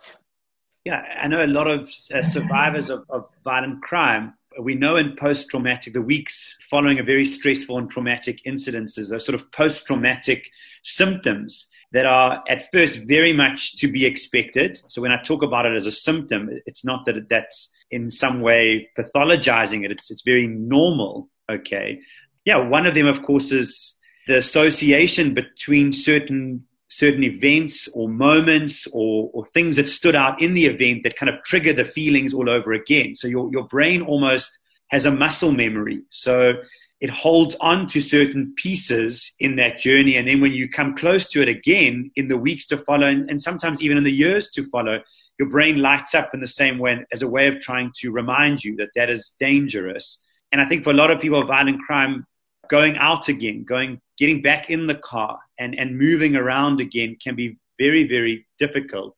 Yeah, 0.83 1.01
I 1.21 1.27
know 1.27 1.45
a 1.45 1.55
lot 1.59 1.67
of 1.67 1.89
uh, 2.13 2.23
survivors 2.23 2.89
of, 2.89 3.05
of 3.09 3.29
violent 3.43 3.83
crime 3.83 4.33
we 4.59 4.75
know 4.75 4.97
in 4.97 5.15
post 5.15 5.49
traumatic, 5.49 5.93
the 5.93 6.01
weeks 6.01 6.55
following 6.69 6.99
a 6.99 7.03
very 7.03 7.25
stressful 7.25 7.77
and 7.77 7.89
traumatic 7.89 8.39
incidences, 8.47 9.09
those 9.09 9.25
sort 9.25 9.39
of 9.39 9.51
post 9.51 9.85
traumatic 9.85 10.49
symptoms 10.83 11.67
that 11.91 12.05
are 12.05 12.43
at 12.49 12.67
first 12.73 12.97
very 13.07 13.33
much 13.33 13.75
to 13.77 13.91
be 13.91 14.05
expected. 14.05 14.81
So 14.87 15.01
when 15.01 15.11
I 15.11 15.21
talk 15.21 15.43
about 15.43 15.65
it 15.65 15.75
as 15.75 15.85
a 15.85 15.91
symptom, 15.91 16.49
it's 16.65 16.83
not 16.83 17.05
that 17.05 17.29
that's 17.29 17.71
in 17.91 18.09
some 18.09 18.41
way 18.41 18.89
pathologizing 18.97 19.85
it. 19.85 19.91
It's, 19.91 20.09
it's 20.09 20.23
very 20.23 20.47
normal. 20.47 21.29
Okay. 21.51 21.99
Yeah. 22.45 22.57
One 22.57 22.87
of 22.87 22.95
them, 22.95 23.05
of 23.05 23.21
course, 23.23 23.51
is 23.51 23.95
the 24.27 24.37
association 24.37 25.35
between 25.35 25.91
certain 25.91 26.65
certain 26.97 27.23
events 27.23 27.89
or 27.93 28.07
moments 28.07 28.87
or, 28.91 29.29
or 29.33 29.45
things 29.53 29.75
that 29.77 29.87
stood 29.87 30.15
out 30.15 30.41
in 30.41 30.53
the 30.53 30.65
event 30.65 31.01
that 31.03 31.15
kind 31.15 31.29
of 31.29 31.43
trigger 31.43 31.73
the 31.73 31.85
feelings 31.85 32.33
all 32.33 32.49
over 32.49 32.73
again. 32.73 33.15
So 33.15 33.27
your, 33.27 33.51
your 33.51 33.67
brain 33.67 34.01
almost 34.01 34.51
has 34.89 35.05
a 35.05 35.11
muscle 35.11 35.51
memory. 35.51 36.03
So 36.09 36.53
it 37.01 37.09
holds 37.09 37.55
on 37.59 37.87
to 37.87 37.99
certain 37.99 38.53
pieces 38.55 39.33
in 39.39 39.55
that 39.55 39.79
journey. 39.79 40.17
And 40.17 40.27
then 40.27 40.39
when 40.39 40.53
you 40.53 40.69
come 40.69 40.95
close 40.95 41.27
to 41.31 41.41
it 41.41 41.49
again 41.49 42.11
in 42.15 42.27
the 42.27 42.37
weeks 42.37 42.67
to 42.67 42.77
follow, 42.77 43.07
and, 43.07 43.29
and 43.29 43.41
sometimes 43.41 43.81
even 43.81 43.97
in 43.97 44.03
the 44.03 44.11
years 44.11 44.49
to 44.51 44.69
follow, 44.69 45.01
your 45.39 45.49
brain 45.49 45.81
lights 45.81 46.13
up 46.13 46.29
in 46.33 46.41
the 46.41 46.47
same 46.47 46.77
way 46.77 47.03
as 47.11 47.23
a 47.23 47.27
way 47.27 47.47
of 47.47 47.59
trying 47.59 47.91
to 48.01 48.11
remind 48.11 48.63
you 48.63 48.75
that 48.75 48.89
that 48.95 49.09
is 49.09 49.33
dangerous. 49.39 50.19
And 50.51 50.61
I 50.61 50.65
think 50.65 50.83
for 50.83 50.91
a 50.91 50.95
lot 50.95 51.09
of 51.09 51.19
people, 51.19 51.43
violent 51.45 51.81
crime 51.81 52.27
going 52.69 52.97
out 52.97 53.27
again, 53.27 53.63
going, 53.63 53.99
getting 54.23 54.41
back 54.41 54.69
in 54.69 54.87
the 54.87 54.95
car 54.95 55.37
and, 55.59 55.77
and 55.77 55.99
moving 55.99 56.37
around 56.37 56.79
again 56.79 57.17
can 57.21 57.35
be 57.35 57.57
very, 57.77 58.07
very 58.07 58.47
difficult. 58.57 59.17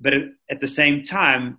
But 0.00 0.12
at 0.50 0.60
the 0.60 0.66
same 0.66 1.04
time, 1.04 1.58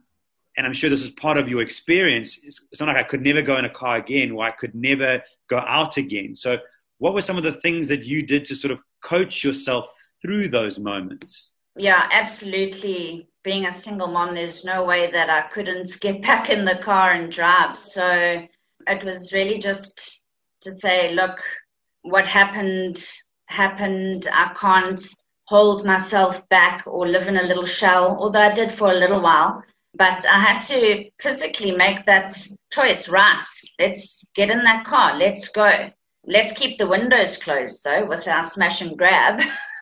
and 0.57 0.67
I'm 0.67 0.73
sure 0.73 0.89
this 0.89 1.01
is 1.01 1.11
part 1.11 1.37
of 1.37 1.47
your 1.47 1.61
experience, 1.61 2.37
it's, 2.43 2.59
it's 2.69 2.81
not 2.81 2.89
like 2.89 2.97
I 2.97 3.07
could 3.07 3.21
never 3.21 3.41
go 3.41 3.57
in 3.57 3.63
a 3.63 3.69
car 3.69 3.95
again 3.95 4.31
or 4.31 4.43
I 4.43 4.51
could 4.51 4.75
never 4.75 5.23
go 5.49 5.59
out 5.59 5.95
again. 5.95 6.35
So, 6.35 6.57
what 6.97 7.13
were 7.13 7.21
some 7.21 7.37
of 7.37 7.45
the 7.45 7.61
things 7.61 7.87
that 7.87 8.03
you 8.03 8.23
did 8.23 8.43
to 8.47 8.55
sort 8.55 8.71
of 8.71 8.79
coach 9.01 9.41
yourself 9.41 9.85
through 10.21 10.49
those 10.49 10.77
moments? 10.77 11.51
Yeah, 11.77 12.09
absolutely. 12.11 13.29
Being 13.45 13.67
a 13.67 13.71
single 13.71 14.07
mom, 14.07 14.35
there's 14.35 14.65
no 14.65 14.83
way 14.83 15.09
that 15.11 15.29
I 15.29 15.43
couldn't 15.53 15.97
get 16.01 16.21
back 16.21 16.49
in 16.49 16.65
the 16.65 16.75
car 16.75 17.13
and 17.13 17.31
drive. 17.31 17.77
So, 17.77 18.45
it 18.85 19.05
was 19.05 19.31
really 19.31 19.59
just 19.59 20.19
to 20.63 20.73
say, 20.73 21.13
look, 21.13 21.39
what 22.03 22.25
happened 22.25 23.03
happened. 23.51 24.27
I 24.31 24.53
can't 24.55 25.01
hold 25.45 25.85
myself 25.85 26.47
back 26.49 26.83
or 26.87 27.07
live 27.07 27.27
in 27.27 27.37
a 27.37 27.43
little 27.43 27.65
shell, 27.65 28.17
although 28.19 28.39
I 28.39 28.53
did 28.53 28.71
for 28.71 28.91
a 28.91 28.95
little 28.95 29.21
while. 29.21 29.63
But 29.93 30.25
I 30.25 30.39
had 30.39 30.59
to 30.67 31.09
physically 31.19 31.71
make 31.71 32.05
that 32.05 32.35
choice, 32.71 33.09
right? 33.09 33.43
Let's 33.77 34.25
get 34.35 34.49
in 34.49 34.63
that 34.63 34.85
car. 34.85 35.17
Let's 35.17 35.49
go. 35.49 35.89
Let's 36.25 36.53
keep 36.53 36.77
the 36.77 36.87
windows 36.87 37.37
closed 37.37 37.83
though 37.83 38.05
with 38.05 38.27
our 38.27 38.45
smash 38.45 38.81
and 38.81 38.97
grab. 38.97 39.41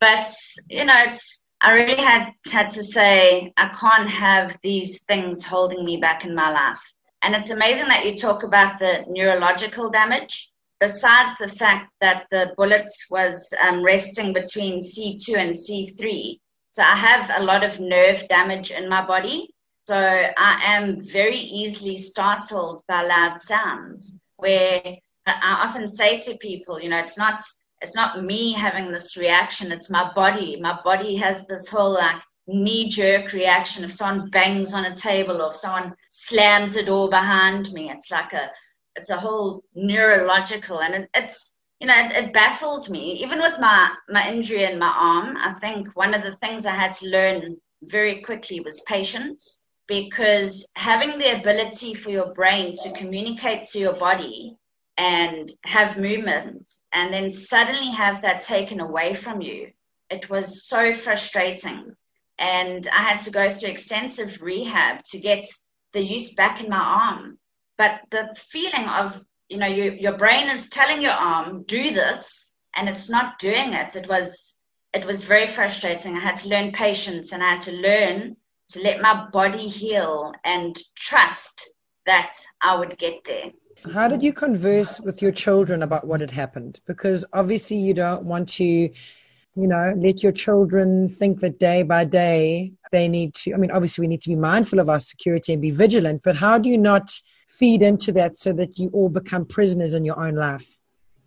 but, 0.00 0.32
you 0.68 0.84
know, 0.84 1.02
it's, 1.08 1.44
I 1.60 1.72
really 1.72 1.96
had, 1.96 2.30
had 2.46 2.70
to 2.72 2.84
say, 2.84 3.52
I 3.56 3.68
can't 3.70 4.08
have 4.08 4.56
these 4.62 5.02
things 5.04 5.44
holding 5.44 5.84
me 5.84 5.96
back 5.96 6.24
in 6.24 6.34
my 6.34 6.50
life. 6.52 6.80
And 7.22 7.34
it's 7.34 7.50
amazing 7.50 7.88
that 7.88 8.06
you 8.06 8.14
talk 8.14 8.44
about 8.44 8.78
the 8.78 9.04
neurological 9.08 9.90
damage. 9.90 10.52
Besides 10.80 11.36
the 11.38 11.48
fact 11.48 11.90
that 12.00 12.26
the 12.30 12.54
bullets 12.56 13.06
was 13.10 13.52
um, 13.60 13.82
resting 13.82 14.32
between 14.32 14.80
C2 14.80 15.36
and 15.36 15.54
C3, 15.54 16.38
so 16.70 16.82
I 16.82 16.94
have 16.94 17.40
a 17.40 17.44
lot 17.44 17.64
of 17.64 17.80
nerve 17.80 18.28
damage 18.28 18.70
in 18.70 18.88
my 18.88 19.04
body. 19.04 19.52
So 19.88 19.96
I 19.96 20.60
am 20.62 21.04
very 21.04 21.38
easily 21.38 21.96
startled 21.96 22.82
by 22.86 23.04
loud 23.04 23.40
sounds. 23.40 24.20
Where 24.36 24.82
I 25.26 25.64
often 25.66 25.88
say 25.88 26.20
to 26.20 26.36
people, 26.38 26.80
you 26.80 26.90
know, 26.90 27.00
it's 27.00 27.18
not 27.18 27.42
it's 27.80 27.94
not 27.94 28.24
me 28.24 28.52
having 28.52 28.90
this 28.90 29.16
reaction, 29.16 29.72
it's 29.72 29.90
my 29.90 30.12
body. 30.14 30.60
My 30.60 30.78
body 30.84 31.16
has 31.16 31.46
this 31.46 31.68
whole 31.68 31.94
like 31.94 32.20
knee 32.46 32.88
jerk 32.88 33.32
reaction 33.32 33.84
if 33.84 33.92
someone 33.92 34.30
bangs 34.30 34.72
on 34.72 34.86
a 34.86 34.94
table 34.94 35.42
or 35.42 35.50
if 35.50 35.56
someone 35.56 35.94
slams 36.08 36.76
a 36.76 36.84
door 36.84 37.08
behind 37.08 37.72
me. 37.72 37.90
It's 37.90 38.10
like 38.10 38.32
a, 38.32 38.50
it's 38.98 39.10
a 39.10 39.16
whole 39.16 39.64
neurological 39.74 40.80
and 40.80 40.94
it, 40.94 41.10
it's, 41.14 41.56
you 41.80 41.86
know, 41.86 41.98
it, 41.98 42.12
it, 42.12 42.32
baffled 42.32 42.90
me. 42.90 43.22
Even 43.22 43.40
with 43.40 43.58
my, 43.60 43.90
my 44.08 44.28
injury 44.28 44.64
in 44.64 44.78
my 44.78 44.92
arm, 44.94 45.36
I 45.36 45.54
think 45.60 45.88
one 45.94 46.14
of 46.14 46.22
the 46.22 46.36
things 46.36 46.66
I 46.66 46.74
had 46.74 46.92
to 46.94 47.08
learn 47.08 47.56
very 47.82 48.20
quickly 48.22 48.60
was 48.60 48.82
patience 48.82 49.62
because 49.86 50.66
having 50.74 51.18
the 51.18 51.40
ability 51.40 51.94
for 51.94 52.10
your 52.10 52.34
brain 52.34 52.76
to 52.82 52.92
communicate 52.92 53.68
to 53.70 53.78
your 53.78 53.94
body 53.94 54.56
and 54.98 55.50
have 55.64 55.96
movement 55.96 56.68
and 56.92 57.14
then 57.14 57.30
suddenly 57.30 57.90
have 57.92 58.20
that 58.22 58.42
taken 58.42 58.80
away 58.80 59.14
from 59.14 59.40
you, 59.40 59.70
it 60.10 60.28
was 60.28 60.66
so 60.66 60.92
frustrating 60.92 61.94
and 62.38 62.86
I 62.88 63.02
had 63.02 63.24
to 63.24 63.30
go 63.30 63.52
through 63.52 63.70
extensive 63.70 64.40
rehab 64.40 65.04
to 65.06 65.18
get 65.18 65.46
the 65.92 66.00
use 66.00 66.34
back 66.34 66.62
in 66.62 66.70
my 66.70 66.78
arm. 66.78 67.38
But 67.78 68.00
the 68.10 68.34
feeling 68.36 68.88
of, 68.88 69.24
you 69.48 69.56
know, 69.56 69.66
you, 69.66 69.92
your 69.92 70.18
brain 70.18 70.50
is 70.50 70.68
telling 70.68 71.00
your 71.00 71.12
arm, 71.12 71.62
do 71.62 71.94
this, 71.94 72.50
and 72.76 72.88
it's 72.88 73.08
not 73.08 73.38
doing 73.38 73.72
it. 73.72 73.96
It 73.96 74.08
was, 74.08 74.56
it 74.92 75.06
was 75.06 75.24
very 75.24 75.46
frustrating. 75.46 76.16
I 76.16 76.20
had 76.20 76.36
to 76.36 76.48
learn 76.48 76.72
patience 76.72 77.32
and 77.32 77.42
I 77.42 77.52
had 77.52 77.60
to 77.62 77.72
learn 77.72 78.36
to 78.70 78.82
let 78.82 79.00
my 79.00 79.28
body 79.32 79.68
heal 79.68 80.32
and 80.44 80.76
trust 80.96 81.72
that 82.04 82.32
I 82.60 82.74
would 82.76 82.98
get 82.98 83.24
there. 83.24 83.52
How 83.92 84.08
did 84.08 84.22
you 84.22 84.32
converse 84.32 84.98
with 84.98 85.22
your 85.22 85.30
children 85.30 85.82
about 85.84 86.06
what 86.06 86.20
had 86.20 86.32
happened? 86.32 86.80
Because 86.86 87.24
obviously 87.32 87.76
you 87.76 87.94
don't 87.94 88.24
want 88.24 88.48
to 88.50 88.64
you 88.64 89.66
know 89.66 89.92
let 89.96 90.22
your 90.22 90.32
children 90.32 91.08
think 91.08 91.40
that 91.40 91.58
day 91.58 91.82
by 91.82 92.04
day 92.04 92.70
they 92.92 93.08
need 93.08 93.34
to 93.34 93.52
i 93.54 93.56
mean 93.56 93.72
obviously 93.72 94.02
we 94.02 94.06
need 94.06 94.20
to 94.20 94.28
be 94.28 94.36
mindful 94.36 94.78
of 94.78 94.88
our 94.88 95.00
security 95.00 95.52
and 95.52 95.60
be 95.60 95.72
vigilant 95.72 96.22
but 96.22 96.36
how 96.36 96.58
do 96.58 96.68
you 96.68 96.78
not 96.78 97.10
feed 97.58 97.82
into 97.82 98.12
that 98.12 98.38
so 98.38 98.52
that 98.52 98.78
you 98.78 98.88
all 98.92 99.08
become 99.08 99.44
prisoners 99.44 99.94
in 99.94 100.04
your 100.04 100.18
own 100.18 100.34
life 100.34 100.64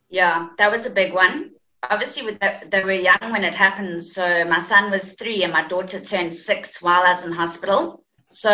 yeah 0.09 0.50
that 0.57 0.71
was 0.71 0.85
a 0.85 0.89
big 0.89 1.13
one 1.13 1.51
obviously 1.89 2.38
they 2.69 2.83
were 2.83 2.91
young 2.91 3.31
when 3.31 3.43
it 3.43 3.53
happened. 3.53 4.03
So 4.03 4.45
my 4.45 4.59
son 4.59 4.91
was 4.91 5.13
three 5.13 5.43
and 5.43 5.53
my 5.53 5.67
daughter 5.67 6.00
turned 6.00 6.35
six 6.35 6.81
while 6.81 7.03
I 7.03 7.13
was 7.13 7.25
in 7.25 7.31
hospital. 7.31 8.03
So 8.29 8.50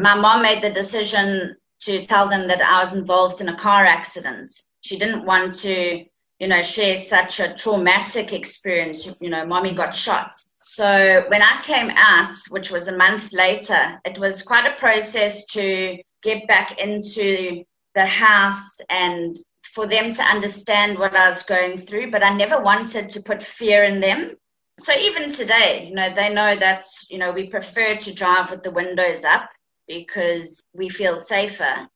my 0.00 0.14
mom 0.14 0.42
made 0.42 0.62
the 0.62 0.70
decision 0.70 1.56
to 1.80 2.06
tell 2.06 2.28
them 2.28 2.48
that 2.48 2.62
I 2.62 2.82
was 2.82 2.94
involved 2.94 3.40
in 3.40 3.48
a 3.48 3.56
car 3.56 3.84
accident. 3.84 4.52
She 4.80 4.98
didn't 4.98 5.24
want 5.24 5.54
to, 5.60 6.04
you 6.38 6.48
know, 6.48 6.62
share 6.62 7.04
such 7.04 7.40
a 7.40 7.54
traumatic 7.54 8.32
experience. 8.32 9.08
You 9.20 9.30
know, 9.30 9.44
mommy 9.44 9.74
got 9.74 9.94
shot. 9.94 10.34
So 10.58 11.24
when 11.28 11.42
I 11.42 11.62
came 11.64 11.90
out, 11.90 12.32
which 12.48 12.70
was 12.70 12.88
a 12.88 12.96
month 12.96 13.32
later, 13.32 14.00
it 14.04 14.18
was 14.18 14.42
quite 14.42 14.66
a 14.66 14.78
process 14.78 15.44
to 15.46 15.98
get 16.22 16.46
back 16.46 16.78
into 16.78 17.64
the 17.94 18.06
house 18.06 18.80
and 18.90 19.36
for 19.74 19.86
them 19.86 20.14
to 20.14 20.22
understand 20.22 20.98
what 20.98 21.14
I 21.16 21.28
was 21.28 21.42
going 21.44 21.76
through, 21.78 22.10
but 22.10 22.22
I 22.22 22.34
never 22.34 22.60
wanted 22.60 23.10
to 23.10 23.22
put 23.22 23.42
fear 23.42 23.84
in 23.84 24.00
them. 24.00 24.36
So 24.80 24.92
even 24.94 25.32
today, 25.32 25.86
you 25.88 25.94
know, 25.94 26.12
they 26.14 26.32
know 26.32 26.56
that, 26.56 26.84
you 27.10 27.18
know, 27.18 27.32
we 27.32 27.48
prefer 27.48 27.96
to 27.96 28.14
drive 28.14 28.50
with 28.50 28.62
the 28.62 28.70
windows 28.70 29.24
up 29.24 29.50
because 29.86 30.62
we 30.72 30.88
feel 30.88 31.18
safer. 31.18 31.88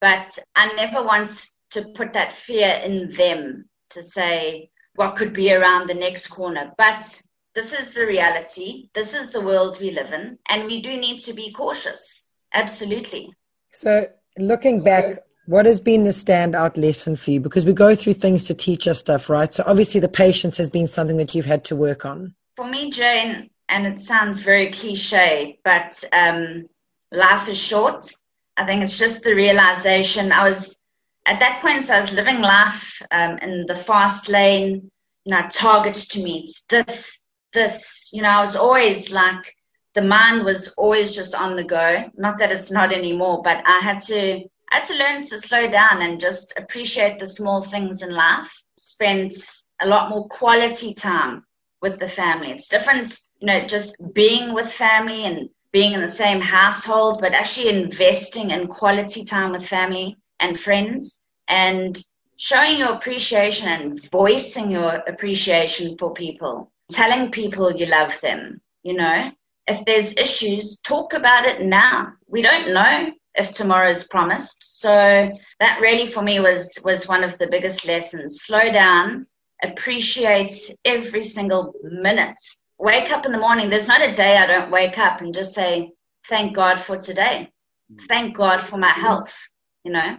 But 0.00 0.38
I 0.54 0.72
never 0.74 1.02
want 1.02 1.30
to 1.70 1.82
put 1.94 2.12
that 2.12 2.32
fear 2.32 2.68
in 2.84 3.10
them 3.12 3.68
to 3.90 4.02
say 4.02 4.70
what 4.94 5.16
could 5.16 5.32
be 5.32 5.52
around 5.52 5.88
the 5.88 5.94
next 5.94 6.28
corner. 6.28 6.72
But 6.78 7.20
this 7.54 7.72
is 7.72 7.92
the 7.92 8.06
reality. 8.06 8.88
This 8.94 9.14
is 9.14 9.30
the 9.30 9.40
world 9.40 9.80
we 9.80 9.90
live 9.90 10.12
in. 10.12 10.38
And 10.48 10.64
we 10.64 10.80
do 10.80 10.96
need 10.96 11.20
to 11.20 11.32
be 11.32 11.52
cautious. 11.52 12.26
Absolutely. 12.54 13.30
So, 13.72 14.08
looking 14.38 14.82
back, 14.82 15.20
what 15.46 15.66
has 15.66 15.80
been 15.80 16.04
the 16.04 16.10
standout 16.10 16.76
lesson 16.76 17.16
for 17.16 17.30
you? 17.30 17.40
Because 17.40 17.64
we 17.64 17.72
go 17.72 17.94
through 17.94 18.14
things 18.14 18.44
to 18.46 18.54
teach 18.54 18.86
us 18.86 18.98
stuff, 18.98 19.28
right? 19.28 19.52
So, 19.52 19.64
obviously, 19.66 20.00
the 20.00 20.08
patience 20.08 20.56
has 20.56 20.70
been 20.70 20.88
something 20.88 21.16
that 21.16 21.34
you've 21.34 21.46
had 21.46 21.64
to 21.64 21.76
work 21.76 22.04
on. 22.04 22.34
For 22.56 22.66
me, 22.66 22.90
Jane, 22.90 23.50
and 23.68 23.86
it 23.86 24.00
sounds 24.00 24.40
very 24.40 24.72
cliche, 24.72 25.58
but 25.64 26.02
um, 26.12 26.68
life 27.12 27.48
is 27.48 27.58
short. 27.58 28.10
I 28.56 28.64
think 28.64 28.82
it's 28.82 28.98
just 28.98 29.22
the 29.22 29.34
realization. 29.34 30.32
I 30.32 30.48
was 30.48 30.76
at 31.28 31.40
that 31.40 31.60
point, 31.60 31.84
so 31.84 31.94
I 31.94 32.00
was 32.00 32.12
living 32.12 32.40
life 32.40 33.02
um, 33.10 33.38
in 33.38 33.66
the 33.66 33.74
fast 33.74 34.28
lane, 34.28 34.90
you 35.24 35.30
know, 35.30 35.46
targets 35.52 36.08
to 36.08 36.22
meet, 36.22 36.50
this, 36.70 37.18
this, 37.52 38.08
you 38.12 38.22
know, 38.22 38.30
I 38.30 38.40
was 38.40 38.56
always 38.56 39.10
like, 39.10 39.54
the 39.98 40.04
mind 40.04 40.44
was 40.44 40.68
always 40.76 41.12
just 41.12 41.34
on 41.34 41.56
the 41.56 41.64
go. 41.64 42.04
Not 42.16 42.38
that 42.38 42.52
it's 42.52 42.70
not 42.70 42.92
anymore, 42.92 43.42
but 43.42 43.60
I 43.66 43.80
had 43.80 43.98
to, 44.04 44.44
I 44.70 44.76
had 44.76 44.84
to 44.84 44.96
learn 44.96 45.24
to 45.24 45.40
slow 45.40 45.68
down 45.68 46.02
and 46.02 46.20
just 46.20 46.52
appreciate 46.56 47.18
the 47.18 47.26
small 47.26 47.62
things 47.62 48.00
in 48.00 48.12
life. 48.12 48.48
Spend 48.78 49.32
a 49.80 49.88
lot 49.88 50.08
more 50.08 50.28
quality 50.28 50.94
time 50.94 51.44
with 51.82 51.98
the 51.98 52.08
family. 52.08 52.52
It's 52.52 52.68
different, 52.68 53.18
you 53.40 53.46
know, 53.48 53.66
just 53.66 53.96
being 54.14 54.54
with 54.54 54.70
family 54.72 55.24
and 55.24 55.48
being 55.72 55.94
in 55.94 56.00
the 56.00 56.18
same 56.22 56.40
household, 56.40 57.20
but 57.20 57.32
actually 57.32 57.70
investing 57.70 58.52
in 58.52 58.68
quality 58.68 59.24
time 59.24 59.50
with 59.50 59.66
family 59.66 60.16
and 60.38 60.60
friends 60.60 61.26
and 61.48 62.00
showing 62.36 62.78
your 62.78 62.92
appreciation 62.92 63.66
and 63.66 64.08
voicing 64.12 64.70
your 64.70 65.02
appreciation 65.08 65.98
for 65.98 66.12
people, 66.12 66.70
telling 66.88 67.32
people 67.32 67.72
you 67.72 67.86
love 67.86 68.16
them, 68.20 68.60
you 68.84 68.94
know. 68.94 69.32
If 69.68 69.84
there's 69.84 70.14
issues, 70.14 70.80
talk 70.80 71.12
about 71.12 71.44
it 71.44 71.62
now. 71.62 72.12
We 72.26 72.42
don't 72.42 72.72
know 72.72 73.12
if 73.34 73.52
tomorrow 73.52 73.90
is 73.90 74.08
promised. 74.08 74.80
So 74.80 75.30
that 75.60 75.80
really 75.80 76.06
for 76.06 76.22
me 76.22 76.40
was, 76.40 76.72
was 76.82 77.06
one 77.06 77.22
of 77.22 77.38
the 77.38 77.48
biggest 77.48 77.86
lessons. 77.86 78.40
Slow 78.42 78.72
down, 78.72 79.26
appreciate 79.62 80.58
every 80.84 81.22
single 81.22 81.74
minute 81.82 82.36
wake 82.78 83.10
up 83.10 83.26
in 83.26 83.32
the 83.32 83.38
morning. 83.38 83.68
There's 83.68 83.88
not 83.88 84.08
a 84.08 84.14
day 84.14 84.36
I 84.36 84.46
don't 84.46 84.70
wake 84.70 84.98
up 84.98 85.20
and 85.20 85.34
just 85.34 85.54
say, 85.54 85.90
thank 86.28 86.54
God 86.54 86.80
for 86.80 86.96
today. 86.96 87.50
Thank 88.08 88.36
God 88.36 88.60
for 88.60 88.76
my 88.76 88.90
health. 88.90 89.32
You 89.84 89.92
know, 89.92 90.16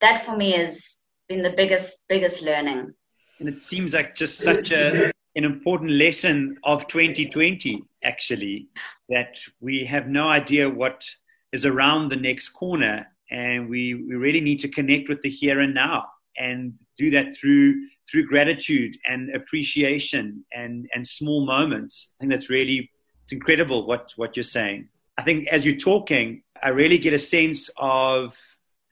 that 0.00 0.24
for 0.24 0.36
me 0.36 0.52
has 0.52 0.96
been 1.28 1.42
the 1.42 1.50
biggest, 1.50 1.98
biggest 2.08 2.42
learning. 2.42 2.92
And 3.40 3.48
it 3.48 3.64
seems 3.64 3.94
like 3.94 4.14
just 4.14 4.38
such 4.38 4.70
a, 4.70 5.12
an 5.36 5.44
important 5.44 5.90
lesson 5.90 6.56
of 6.64 6.86
2020, 6.88 7.82
actually, 8.04 8.68
that 9.08 9.36
we 9.60 9.84
have 9.84 10.06
no 10.06 10.28
idea 10.28 10.68
what 10.68 11.04
is 11.52 11.64
around 11.64 12.10
the 12.10 12.16
next 12.16 12.50
corner. 12.50 13.06
And 13.30 13.68
we, 13.68 13.94
we 13.94 14.14
really 14.14 14.40
need 14.40 14.60
to 14.60 14.68
connect 14.68 15.08
with 15.08 15.22
the 15.22 15.30
here 15.30 15.60
and 15.60 15.74
now 15.74 16.06
and 16.36 16.74
do 16.98 17.10
that 17.10 17.36
through 17.36 17.74
through 18.10 18.26
gratitude 18.26 18.96
and 19.06 19.34
appreciation 19.34 20.44
and, 20.52 20.86
and 20.94 21.08
small 21.08 21.46
moments. 21.46 22.08
I 22.08 22.14
think 22.20 22.32
that's 22.32 22.50
really 22.50 22.90
it's 23.24 23.32
incredible 23.32 23.86
what, 23.86 24.12
what 24.16 24.36
you're 24.36 24.42
saying. 24.42 24.88
I 25.16 25.22
think 25.22 25.48
as 25.48 25.64
you're 25.64 25.76
talking, 25.76 26.42
I 26.62 26.68
really 26.68 26.98
get 26.98 27.14
a 27.14 27.18
sense 27.18 27.70
of 27.78 28.34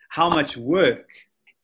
how 0.08 0.30
much 0.30 0.56
work 0.56 1.06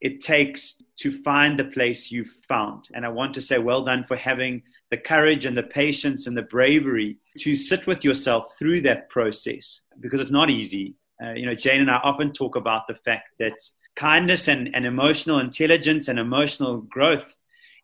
it 0.01 0.23
takes 0.23 0.77
to 1.01 1.23
find 1.23 1.59
the 1.59 1.65
place 1.65 2.11
you've 2.11 2.33
found. 2.49 2.85
And 2.95 3.05
I 3.05 3.09
want 3.09 3.35
to 3.35 3.41
say 3.41 3.59
well 3.59 3.85
done 3.85 4.05
for 4.07 4.17
having 4.17 4.63
the 4.91 4.97
courage 4.97 5.45
and 5.45 5.57
the 5.57 5.63
patience 5.63 6.27
and 6.27 6.37
the 6.37 6.43
bravery 6.43 7.19
to 7.41 7.57
sit 7.57 7.87
with 7.87 8.05
yourself 8.05 8.47
through 8.59 8.83
that 8.83 9.09
process 9.09 9.81
because 10.01 10.21
it's 10.21 10.31
not 10.31 10.51
easy. 10.51 10.95
Uh, 11.23 11.33
you 11.33 11.47
know, 11.47 11.55
Jane 11.55 11.81
and 11.81 11.91
I 11.91 11.97
often 11.97 12.33
talk 12.33 12.57
about 12.57 12.87
the 12.87 12.95
fact 13.05 13.31
that 13.39 13.55
kindness 13.97 14.47
and, 14.49 14.75
and 14.75 14.87
emotional 14.87 15.41
intelligence 15.41 16.09
and 16.09 16.19
emotional 16.19 16.79
growth 16.83 17.25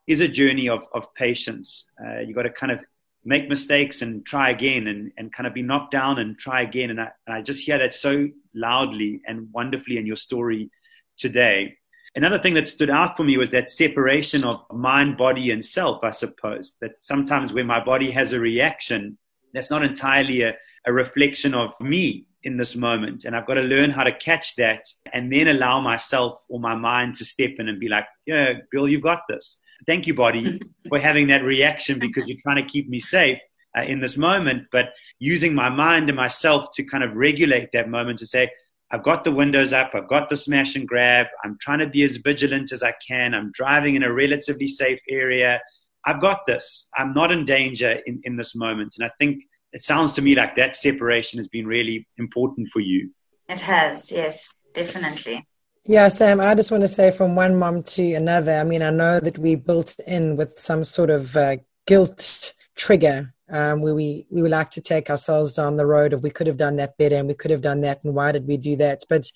is 0.06 0.20
a 0.20 0.28
journey 0.28 0.68
of, 0.68 0.80
of 0.94 1.12
patience. 1.14 1.84
Uh, 2.00 2.20
you 2.20 2.34
got 2.34 2.42
to 2.42 2.50
kind 2.50 2.72
of 2.72 2.78
make 3.24 3.48
mistakes 3.48 4.02
and 4.02 4.24
try 4.24 4.50
again 4.50 4.86
and, 4.86 5.10
and 5.16 5.32
kind 5.32 5.46
of 5.46 5.54
be 5.54 5.62
knocked 5.62 5.92
down 5.92 6.18
and 6.18 6.38
try 6.38 6.62
again. 6.62 6.90
And 6.90 7.00
I, 7.00 7.08
and 7.26 7.36
I 7.36 7.42
just 7.42 7.64
hear 7.64 7.78
that 7.78 7.94
so 7.94 8.28
loudly 8.54 9.22
and 9.26 9.48
wonderfully 9.52 9.96
in 9.96 10.06
your 10.06 10.16
story 10.16 10.70
today. 11.16 11.78
Another 12.16 12.38
thing 12.38 12.54
that 12.54 12.68
stood 12.68 12.90
out 12.90 13.16
for 13.16 13.24
me 13.24 13.36
was 13.36 13.50
that 13.50 13.70
separation 13.70 14.44
of 14.44 14.64
mind, 14.72 15.16
body, 15.16 15.50
and 15.50 15.64
self, 15.64 16.04
I 16.04 16.12
suppose. 16.12 16.76
That 16.80 16.92
sometimes 17.00 17.52
when 17.52 17.66
my 17.66 17.82
body 17.82 18.10
has 18.12 18.32
a 18.32 18.38
reaction, 18.38 19.18
that's 19.52 19.70
not 19.70 19.84
entirely 19.84 20.42
a, 20.42 20.54
a 20.86 20.92
reflection 20.92 21.54
of 21.54 21.70
me 21.80 22.26
in 22.44 22.56
this 22.56 22.76
moment. 22.76 23.24
And 23.24 23.34
I've 23.34 23.46
got 23.46 23.54
to 23.54 23.62
learn 23.62 23.90
how 23.90 24.04
to 24.04 24.16
catch 24.16 24.54
that 24.56 24.86
and 25.12 25.32
then 25.32 25.48
allow 25.48 25.80
myself 25.80 26.42
or 26.48 26.60
my 26.60 26.74
mind 26.74 27.16
to 27.16 27.24
step 27.24 27.52
in 27.58 27.68
and 27.68 27.80
be 27.80 27.88
like, 27.88 28.04
yeah, 28.26 28.54
girl, 28.70 28.88
you've 28.88 29.02
got 29.02 29.22
this 29.28 29.58
thank 29.86 30.06
you, 30.06 30.14
body, 30.14 30.60
for 30.88 30.98
having 30.98 31.28
that 31.28 31.42
reaction 31.42 31.98
because 31.98 32.26
you're 32.26 32.40
trying 32.42 32.62
to 32.64 32.70
keep 32.70 32.88
me 32.88 33.00
safe 33.00 33.38
uh, 33.76 33.82
in 33.82 34.00
this 34.00 34.16
moment. 34.16 34.66
But 34.72 34.86
using 35.18 35.54
my 35.54 35.68
mind 35.68 36.08
and 36.08 36.16
myself 36.16 36.68
to 36.74 36.84
kind 36.84 37.04
of 37.04 37.14
regulate 37.14 37.70
that 37.72 37.88
moment 37.88 38.18
to 38.20 38.26
say, 38.26 38.50
I've 38.94 39.02
got 39.02 39.24
the 39.24 39.32
windows 39.32 39.72
up, 39.72 39.90
I've 39.92 40.06
got 40.06 40.28
the 40.28 40.36
smash 40.36 40.76
and 40.76 40.86
grab, 40.86 41.26
I'm 41.42 41.58
trying 41.60 41.80
to 41.80 41.88
be 41.88 42.04
as 42.04 42.18
vigilant 42.18 42.70
as 42.70 42.84
I 42.84 42.94
can, 43.04 43.34
I'm 43.34 43.50
driving 43.50 43.96
in 43.96 44.04
a 44.04 44.12
relatively 44.12 44.68
safe 44.68 45.00
area. 45.10 45.60
I've 46.06 46.20
got 46.20 46.46
this. 46.46 46.86
I'm 46.96 47.12
not 47.12 47.32
in 47.32 47.44
danger 47.44 47.98
in, 48.06 48.20
in 48.22 48.36
this 48.36 48.54
moment. 48.54 48.94
And 48.96 49.04
I 49.04 49.10
think 49.18 49.42
it 49.72 49.82
sounds 49.82 50.12
to 50.12 50.22
me 50.22 50.36
like 50.36 50.54
that 50.54 50.76
separation 50.76 51.38
has 51.38 51.48
been 51.48 51.66
really 51.66 52.06
important 52.18 52.68
for 52.72 52.78
you. 52.78 53.10
It 53.48 53.58
has, 53.58 54.12
yes, 54.12 54.54
definitely. 54.74 55.44
Yeah, 55.86 56.06
Sam, 56.06 56.40
I 56.40 56.54
just 56.54 56.70
want 56.70 56.84
to 56.84 56.88
say 56.88 57.10
from 57.10 57.34
one 57.34 57.56
mom 57.56 57.82
to 57.82 58.14
another, 58.14 58.60
I 58.60 58.62
mean, 58.62 58.82
I 58.82 58.90
know 58.90 59.18
that 59.18 59.38
we 59.38 59.56
built 59.56 59.96
in 60.06 60.36
with 60.36 60.60
some 60.60 60.84
sort 60.84 61.10
of 61.10 61.36
uh, 61.36 61.56
guilt 61.88 62.54
trigger 62.76 63.33
um, 63.50 63.80
where 63.80 63.94
we, 63.94 64.26
we 64.30 64.42
would 64.42 64.50
like 64.50 64.70
to 64.70 64.80
take 64.80 65.10
ourselves 65.10 65.52
down 65.52 65.76
the 65.76 65.86
road 65.86 66.12
of 66.12 66.22
we 66.22 66.30
could 66.30 66.46
have 66.46 66.56
done 66.56 66.76
that 66.76 66.96
better 66.96 67.16
and 67.16 67.28
we 67.28 67.34
could 67.34 67.50
have 67.50 67.60
done 67.60 67.80
that 67.82 68.02
and 68.04 68.14
why 68.14 68.32
did 68.32 68.46
we 68.46 68.56
do 68.56 68.76
that? 68.76 69.02
But 69.08 69.30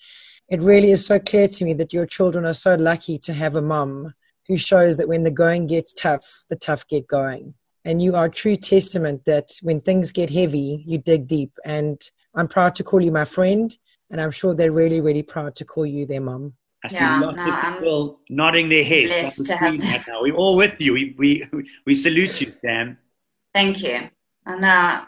it 0.49 0.61
really 0.61 0.91
is 0.91 1.05
so 1.05 1.19
clear 1.19 1.47
to 1.47 1.65
me 1.65 1.73
that 1.75 1.93
your 1.93 2.05
children 2.05 2.45
are 2.45 2.53
so 2.53 2.75
lucky 2.75 3.19
to 3.19 3.33
have 3.33 3.55
a 3.55 3.61
mom 3.61 4.13
who 4.47 4.57
shows 4.57 4.97
that 4.97 5.07
when 5.07 5.23
the 5.23 5.31
going 5.31 5.67
gets 5.67 5.93
tough, 5.93 6.25
the 6.49 6.55
tough 6.55 6.87
get 6.87 7.07
going. 7.07 7.53
And 7.85 8.01
you 8.01 8.15
are 8.15 8.25
a 8.25 8.31
true 8.31 8.55
testament 8.55 9.25
that 9.25 9.49
when 9.61 9.79
things 9.79 10.11
get 10.11 10.29
heavy, 10.29 10.83
you 10.87 10.97
dig 10.97 11.27
deep. 11.27 11.51
And 11.63 12.01
I'm 12.35 12.47
proud 12.47 12.75
to 12.75 12.83
call 12.83 13.01
you 13.01 13.11
my 13.11 13.25
friend 13.25 13.75
and 14.09 14.19
I'm 14.19 14.31
sure 14.31 14.55
they're 14.55 14.71
really, 14.71 15.01
really 15.01 15.21
proud 15.21 15.55
to 15.55 15.65
call 15.65 15.85
you 15.85 16.05
their 16.05 16.21
mum. 16.21 16.53
I 16.83 16.87
see 16.87 16.95
yeah, 16.95 17.19
lots 17.19 17.45
no, 17.45 17.53
of 17.53 17.73
people 17.73 18.19
I'm 18.29 18.35
nodding 18.35 18.69
their 18.69 18.83
heads 18.83 19.39
on 19.39 19.45
the 19.45 19.53
screen 19.53 19.81
right 19.81 20.03
now. 20.07 20.21
We're 20.21 20.35
all 20.35 20.55
with 20.55 20.79
you. 20.79 20.93
We, 20.93 21.15
we, 21.17 21.45
we 21.85 21.93
salute 21.93 22.41
you, 22.41 22.53
Sam. 22.61 22.97
Thank 23.53 23.81
you. 23.81 24.09
And 24.45 24.65
uh, 24.65 25.01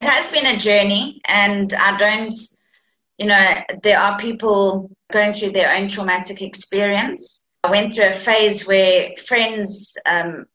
it 0.00 0.08
has 0.08 0.30
been 0.30 0.46
a 0.46 0.56
journey, 0.56 1.20
and 1.24 1.72
I 1.74 1.96
don't, 1.96 2.34
you 3.18 3.26
know, 3.26 3.54
there 3.82 4.00
are 4.00 4.18
people 4.18 4.90
going 5.12 5.32
through 5.32 5.52
their 5.52 5.74
own 5.74 5.88
traumatic 5.88 6.40
experience. 6.40 7.44
I 7.64 7.70
went 7.70 7.92
through 7.92 8.08
a 8.08 8.12
phase 8.12 8.66
where 8.66 9.10
friends, 9.26 9.92
um, 10.06 10.46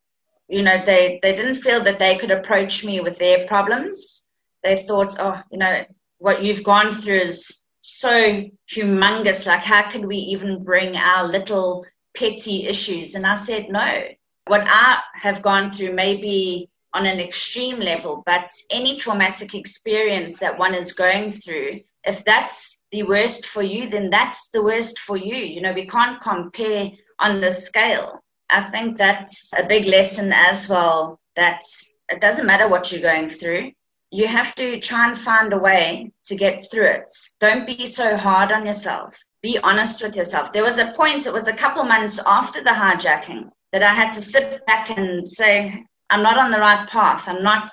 you 0.48 0.64
know, 0.64 0.84
they, 0.86 1.20
they 1.22 1.36
didn't 1.36 1.62
feel 1.62 1.84
that 1.84 2.00
they 2.00 2.18
could 2.18 2.32
approach 2.32 2.84
me 2.84 3.02
with 3.02 3.20
their 3.20 3.48
problems. 3.48 4.24
They 4.64 4.84
thought, 4.84 5.20
oh, 5.20 5.42
you 5.52 5.60
know, 5.60 5.86
what 6.18 6.44
you've 6.44 6.64
gone 6.64 6.94
through 6.94 7.20
is 7.20 7.62
so 7.82 8.44
humongous. 8.74 9.46
Like, 9.46 9.62
how 9.62 9.92
could 9.92 10.06
we 10.06 10.18
even 10.18 10.64
bring 10.64 10.96
our 10.96 11.28
little 11.28 11.86
petty 12.18 12.66
issues? 12.66 13.14
And 13.14 13.26
I 13.26 13.36
said, 13.36 13.68
no. 13.70 14.04
What 14.48 14.64
I 14.68 15.00
have 15.14 15.42
gone 15.42 15.72
through 15.72 15.94
maybe 15.94 16.70
on 16.96 17.06
an 17.06 17.20
extreme 17.20 17.80
level, 17.80 18.24
but 18.26 18.50
any 18.72 18.98
traumatic 18.98 19.54
experience 19.54 20.40
that 20.40 20.58
one 20.58 20.74
is 20.74 20.94
going 20.94 21.32
through, 21.32 21.82
if 22.06 22.24
that's 22.24 22.84
the 22.92 23.04
worst 23.04 23.46
for 23.46 23.62
you, 23.62 23.90
then 23.90 24.10
that's 24.10 24.50
the 24.52 24.64
worst 24.64 24.98
for 25.00 25.18
you. 25.18 25.36
You 25.36 25.62
know, 25.62 25.74
we 25.74 25.86
can't 25.86 26.22
compare 26.22 26.92
on 27.20 27.42
the 27.42 27.52
scale. 27.52 28.24
I 28.50 28.62
think 28.62 28.98
that's 28.98 29.50
a 29.58 29.66
big 29.66 29.86
lesson 29.86 30.32
as 30.32 30.70
well 30.70 31.20
that 31.36 31.62
it 32.10 32.22
doesn't 32.22 32.46
matter 32.46 32.70
what 32.70 32.92
you're 32.92 33.02
going 33.02 33.30
through. 33.30 33.72
You 34.12 34.28
have 34.28 34.56
to 34.56 34.80
try 34.80 35.10
and 35.10 35.18
find 35.18 35.52
a 35.52 35.58
way 35.58 36.14
to 36.28 36.36
get 36.36 36.72
through 36.72 36.86
it. 36.86 37.12
Don't 37.42 37.68
be 37.68 37.88
so 37.88 38.16
hard 38.16 38.54
on 38.54 38.66
yourself. 38.66 39.18
Be 39.42 39.60
honest 39.60 40.02
with 40.02 40.16
yourself. 40.16 40.54
There 40.54 40.64
was 40.64 40.78
a 40.78 40.94
point, 40.96 41.28
it 41.28 41.34
was 41.34 41.48
a 41.48 41.54
couple 41.54 41.84
months 41.84 42.20
after 42.26 42.64
the 42.64 42.70
hijacking, 42.70 43.50
that 43.74 43.84
I 43.84 43.94
had 43.94 44.14
to 44.14 44.22
sit 44.22 44.66
back 44.66 44.90
and 44.98 45.28
say, 45.28 45.84
I'm 46.10 46.24
not 46.24 46.38
on 46.38 46.52
the 46.52 46.60
right 46.60 46.88
path. 46.90 47.28
I'm 47.28 47.44
not 47.44 47.72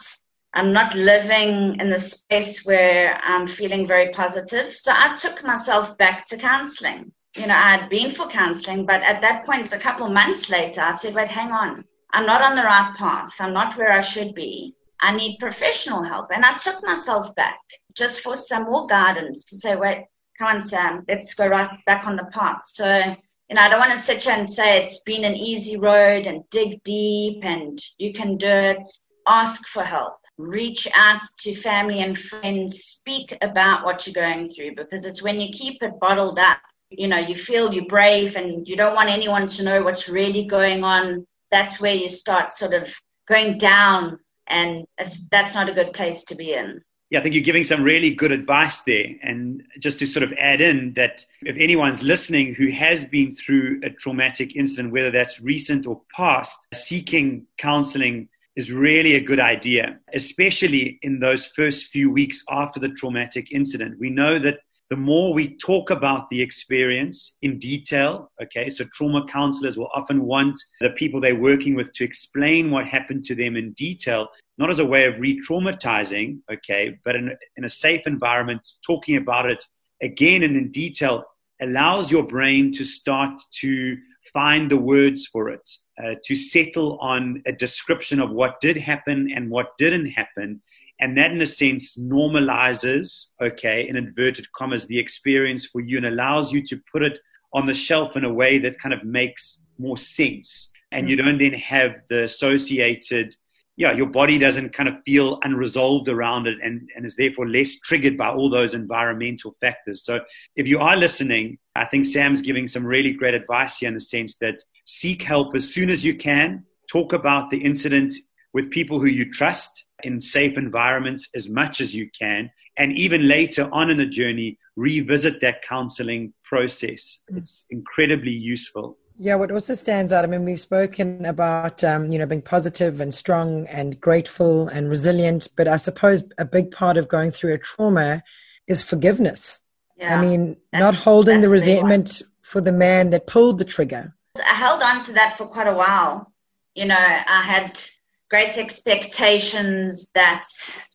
I'm 0.54 0.72
not 0.72 0.94
living 0.94 1.80
in 1.80 1.88
the 1.88 1.98
space 1.98 2.64
where 2.64 3.18
I'm 3.24 3.46
feeling 3.46 3.86
very 3.86 4.12
positive. 4.12 4.74
So 4.76 4.92
I 4.94 5.16
took 5.16 5.42
myself 5.42 5.96
back 5.96 6.26
to 6.28 6.36
counseling. 6.36 7.12
You 7.36 7.46
know, 7.46 7.54
I 7.54 7.76
had 7.76 7.88
been 7.88 8.10
for 8.10 8.28
counseling, 8.28 8.84
but 8.84 9.00
at 9.02 9.22
that 9.22 9.46
point, 9.46 9.62
it's 9.62 9.72
a 9.72 9.78
couple 9.78 10.06
months 10.10 10.50
later, 10.50 10.82
I 10.82 10.96
said, 10.98 11.14
wait, 11.14 11.28
hang 11.28 11.52
on. 11.52 11.84
I'm 12.12 12.26
not 12.26 12.42
on 12.42 12.56
the 12.56 12.62
right 12.62 12.94
path. 12.98 13.32
I'm 13.38 13.54
not 13.54 13.78
where 13.78 13.92
I 13.92 14.02
should 14.02 14.34
be. 14.34 14.74
I 15.00 15.16
need 15.16 15.38
professional 15.38 16.02
help. 16.02 16.30
And 16.30 16.44
I 16.44 16.58
took 16.58 16.84
myself 16.84 17.34
back 17.34 17.58
just 17.94 18.20
for 18.20 18.36
some 18.36 18.64
more 18.64 18.86
guidance 18.86 19.46
to 19.46 19.56
say, 19.56 19.74
wait, 19.74 20.04
come 20.38 20.48
on, 20.48 20.60
Sam, 20.60 21.04
let's 21.08 21.32
go 21.34 21.46
right 21.46 21.70
back 21.86 22.06
on 22.06 22.16
the 22.16 22.26
path. 22.26 22.60
So, 22.66 23.16
you 23.52 23.56
know, 23.56 23.64
I 23.64 23.68
don't 23.68 23.80
want 23.80 23.92
to 23.92 24.00
sit 24.00 24.22
here 24.22 24.32
and 24.32 24.50
say 24.50 24.78
it's 24.82 25.00
been 25.00 25.24
an 25.24 25.34
easy 25.34 25.76
road 25.76 26.26
and 26.26 26.42
dig 26.48 26.82
deep 26.84 27.44
and 27.44 27.78
you 27.98 28.14
can 28.14 28.38
do 28.38 28.46
it. 28.46 28.82
Ask 29.28 29.68
for 29.68 29.84
help. 29.84 30.14
Reach 30.38 30.88
out 30.94 31.20
to 31.40 31.54
family 31.54 32.00
and 32.00 32.18
friends. 32.18 32.82
Speak 32.84 33.36
about 33.42 33.84
what 33.84 34.06
you're 34.06 34.14
going 34.14 34.48
through 34.48 34.74
because 34.74 35.04
it's 35.04 35.22
when 35.22 35.38
you 35.38 35.52
keep 35.52 35.82
it 35.82 36.00
bottled 36.00 36.38
up, 36.38 36.60
you 36.88 37.08
know, 37.08 37.18
you 37.18 37.36
feel 37.36 37.74
you're 37.74 37.84
brave 37.84 38.36
and 38.36 38.66
you 38.66 38.74
don't 38.74 38.94
want 38.94 39.10
anyone 39.10 39.46
to 39.48 39.62
know 39.62 39.82
what's 39.82 40.08
really 40.08 40.46
going 40.46 40.82
on. 40.82 41.26
That's 41.50 41.78
where 41.78 41.94
you 41.94 42.08
start 42.08 42.54
sort 42.54 42.72
of 42.72 42.90
going 43.28 43.58
down 43.58 44.18
and 44.46 44.86
that's 45.30 45.52
not 45.52 45.68
a 45.68 45.74
good 45.74 45.92
place 45.92 46.24
to 46.24 46.34
be 46.34 46.54
in. 46.54 46.80
Yeah, 47.12 47.18
I 47.18 47.22
think 47.22 47.34
you're 47.34 47.44
giving 47.44 47.64
some 47.64 47.82
really 47.82 48.14
good 48.14 48.32
advice 48.32 48.78
there. 48.86 49.04
And 49.22 49.62
just 49.80 49.98
to 49.98 50.06
sort 50.06 50.22
of 50.22 50.32
add 50.40 50.62
in 50.62 50.94
that 50.96 51.26
if 51.42 51.54
anyone's 51.58 52.02
listening 52.02 52.54
who 52.54 52.70
has 52.70 53.04
been 53.04 53.36
through 53.36 53.82
a 53.84 53.90
traumatic 53.90 54.56
incident, 54.56 54.94
whether 54.94 55.10
that's 55.10 55.38
recent 55.38 55.86
or 55.86 56.00
past, 56.16 56.52
seeking 56.72 57.46
counseling 57.58 58.30
is 58.56 58.72
really 58.72 59.16
a 59.16 59.20
good 59.20 59.40
idea, 59.40 59.98
especially 60.14 60.98
in 61.02 61.20
those 61.20 61.44
first 61.54 61.88
few 61.88 62.10
weeks 62.10 62.42
after 62.48 62.80
the 62.80 62.88
traumatic 62.88 63.52
incident. 63.52 64.00
We 64.00 64.08
know 64.08 64.38
that 64.38 64.60
the 64.88 64.96
more 64.96 65.34
we 65.34 65.56
talk 65.58 65.90
about 65.90 66.30
the 66.30 66.40
experience 66.40 67.36
in 67.42 67.58
detail, 67.58 68.30
okay, 68.42 68.70
so 68.70 68.86
trauma 68.94 69.26
counselors 69.26 69.76
will 69.76 69.90
often 69.94 70.24
want 70.24 70.58
the 70.80 70.90
people 70.90 71.20
they're 71.20 71.36
working 71.36 71.74
with 71.74 71.92
to 71.92 72.04
explain 72.04 72.70
what 72.70 72.86
happened 72.86 73.24
to 73.26 73.34
them 73.34 73.56
in 73.56 73.72
detail, 73.72 74.28
not 74.62 74.70
as 74.70 74.78
a 74.78 74.84
way 74.84 75.04
of 75.04 75.18
re 75.18 75.40
traumatizing, 75.46 76.38
okay, 76.50 76.98
but 77.04 77.14
in, 77.14 77.36
in 77.56 77.64
a 77.64 77.68
safe 77.68 78.06
environment, 78.06 78.62
talking 78.86 79.16
about 79.16 79.50
it 79.50 79.64
again 80.02 80.42
and 80.42 80.56
in 80.56 80.70
detail 80.70 81.24
allows 81.60 82.10
your 82.10 82.24
brain 82.24 82.72
to 82.72 82.82
start 82.82 83.30
to 83.60 83.96
find 84.32 84.70
the 84.70 84.76
words 84.76 85.26
for 85.26 85.50
it, 85.50 85.70
uh, 86.02 86.14
to 86.24 86.34
settle 86.34 86.98
on 86.98 87.42
a 87.46 87.52
description 87.52 88.18
of 88.18 88.30
what 88.30 88.60
did 88.60 88.76
happen 88.76 89.30
and 89.36 89.50
what 89.50 89.76
didn't 89.78 90.06
happen 90.06 90.60
and 91.02 91.18
that, 91.18 91.32
in 91.32 91.42
a 91.42 91.46
sense, 91.46 91.96
normalizes, 91.96 93.26
okay, 93.42 93.88
in 93.88 93.96
inverted 93.96 94.46
commas, 94.52 94.86
the 94.86 95.00
experience 95.00 95.66
for 95.66 95.80
you 95.80 95.96
and 95.96 96.06
allows 96.06 96.52
you 96.52 96.64
to 96.66 96.80
put 96.92 97.02
it 97.02 97.18
on 97.52 97.66
the 97.66 97.74
shelf 97.74 98.16
in 98.16 98.24
a 98.24 98.32
way 98.32 98.58
that 98.58 98.78
kind 98.78 98.94
of 98.94 99.02
makes 99.02 99.58
more 99.78 99.98
sense. 99.98 100.68
And 100.92 101.10
you 101.10 101.16
don't 101.16 101.38
then 101.38 101.54
have 101.54 101.96
the 102.08 102.22
associated, 102.22 103.34
yeah, 103.76 103.92
your 103.92 104.06
body 104.06 104.38
doesn't 104.38 104.74
kind 104.74 104.88
of 104.88 104.96
feel 105.04 105.38
unresolved 105.42 106.08
around 106.08 106.46
it 106.46 106.58
and, 106.62 106.88
and 106.94 107.06
is 107.06 107.16
therefore 107.16 107.48
less 107.48 107.78
triggered 107.80 108.18
by 108.18 108.28
all 108.28 108.50
those 108.50 108.74
environmental 108.74 109.56
factors. 109.60 110.04
So 110.04 110.20
if 110.56 110.66
you 110.66 110.78
are 110.78 110.96
listening, 110.96 111.58
I 111.74 111.86
think 111.86 112.04
Sam's 112.04 112.42
giving 112.42 112.68
some 112.68 112.84
really 112.84 113.12
great 113.12 113.34
advice 113.34 113.78
here 113.78 113.88
in 113.88 113.94
the 113.94 114.00
sense 114.00 114.36
that 114.40 114.62
seek 114.84 115.22
help 115.22 115.54
as 115.54 115.72
soon 115.72 115.88
as 115.88 116.04
you 116.04 116.14
can. 116.14 116.64
Talk 116.90 117.14
about 117.14 117.50
the 117.50 117.64
incident 117.64 118.12
with 118.52 118.70
people 118.70 119.00
who 119.00 119.06
you 119.06 119.32
trust 119.32 119.84
in 120.02 120.20
safe 120.20 120.58
environments 120.58 121.28
as 121.34 121.48
much 121.48 121.80
as 121.80 121.94
you 121.94 122.10
can. 122.18 122.50
And 122.76 122.96
even 122.98 123.26
later 123.26 123.70
on 123.72 123.90
in 123.90 123.96
the 123.96 124.06
journey, 124.06 124.58
revisit 124.76 125.40
that 125.40 125.62
counseling 125.66 126.34
process. 126.44 127.18
Mm. 127.32 127.38
It's 127.38 127.64
incredibly 127.70 128.32
useful. 128.32 128.98
Yeah, 129.22 129.36
what 129.36 129.52
also 129.52 129.74
stands 129.74 130.12
out, 130.12 130.24
I 130.24 130.26
mean, 130.26 130.44
we've 130.44 130.58
spoken 130.58 131.26
about, 131.26 131.84
um, 131.84 132.10
you 132.10 132.18
know, 132.18 132.26
being 132.26 132.42
positive 132.42 133.00
and 133.00 133.14
strong 133.14 133.68
and 133.68 134.00
grateful 134.00 134.66
and 134.66 134.90
resilient, 134.90 135.46
but 135.54 135.68
I 135.68 135.76
suppose 135.76 136.24
a 136.38 136.44
big 136.44 136.72
part 136.72 136.96
of 136.96 137.06
going 137.06 137.30
through 137.30 137.54
a 137.54 137.58
trauma 137.58 138.24
is 138.66 138.82
forgiveness. 138.82 139.60
Yeah, 139.96 140.18
I 140.18 140.20
mean, 140.20 140.56
not 140.72 140.96
holding 140.96 141.40
the 141.40 141.48
resentment 141.48 142.22
for 142.40 142.60
the 142.60 142.72
man 142.72 143.10
that 143.10 143.28
pulled 143.28 143.58
the 143.58 143.64
trigger. 143.64 144.12
I 144.44 144.54
held 144.54 144.82
on 144.82 145.04
to 145.04 145.12
that 145.12 145.38
for 145.38 145.46
quite 145.46 145.68
a 145.68 145.74
while. 145.74 146.32
You 146.74 146.86
know, 146.86 146.98
I 146.98 147.42
had 147.42 147.80
great 148.28 148.58
expectations 148.58 150.10
that 150.16 150.46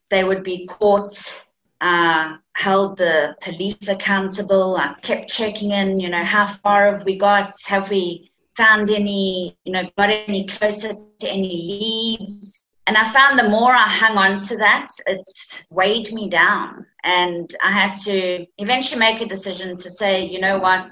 they 0.09 0.25
would 0.25 0.43
be 0.43 0.67
caught, 0.67 1.46
uh, 1.81 2.37
held 2.53 2.97
the 2.97 3.35
police 3.41 3.87
accountable. 3.87 4.77
I 4.77 4.95
kept 5.01 5.29
checking 5.29 5.71
in, 5.71 5.99
you 5.99 6.09
know, 6.09 6.23
how 6.23 6.47
far 6.47 6.91
have 6.91 7.05
we 7.05 7.17
got? 7.17 7.53
Have 7.65 7.89
we 7.89 8.31
found 8.55 8.89
any, 8.89 9.57
you 9.63 9.71
know, 9.71 9.89
got 9.97 10.09
any 10.09 10.47
closer 10.47 10.93
to 11.19 11.29
any 11.29 12.17
leads? 12.19 12.63
And 12.87 12.97
I 12.97 13.11
found 13.11 13.37
the 13.37 13.49
more 13.49 13.73
I 13.73 13.87
hung 13.87 14.17
on 14.17 14.39
to 14.47 14.57
that, 14.57 14.89
it 15.05 15.21
weighed 15.69 16.13
me 16.13 16.29
down. 16.29 16.85
And 17.03 17.53
I 17.61 17.71
had 17.71 17.95
to 18.05 18.45
eventually 18.57 18.99
make 18.99 19.21
a 19.21 19.25
decision 19.25 19.75
to 19.77 19.91
say, 19.91 20.25
you 20.25 20.39
know 20.39 20.57
what? 20.57 20.91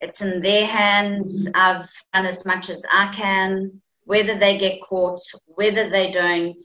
It's 0.00 0.20
in 0.20 0.40
their 0.40 0.66
hands. 0.66 1.48
I've 1.54 1.88
done 2.12 2.26
as 2.26 2.44
much 2.46 2.70
as 2.70 2.82
I 2.92 3.12
can 3.14 3.80
whether 4.04 4.38
they 4.38 4.58
get 4.58 4.82
caught, 4.82 5.20
whether 5.46 5.88
they 5.88 6.10
don't, 6.12 6.62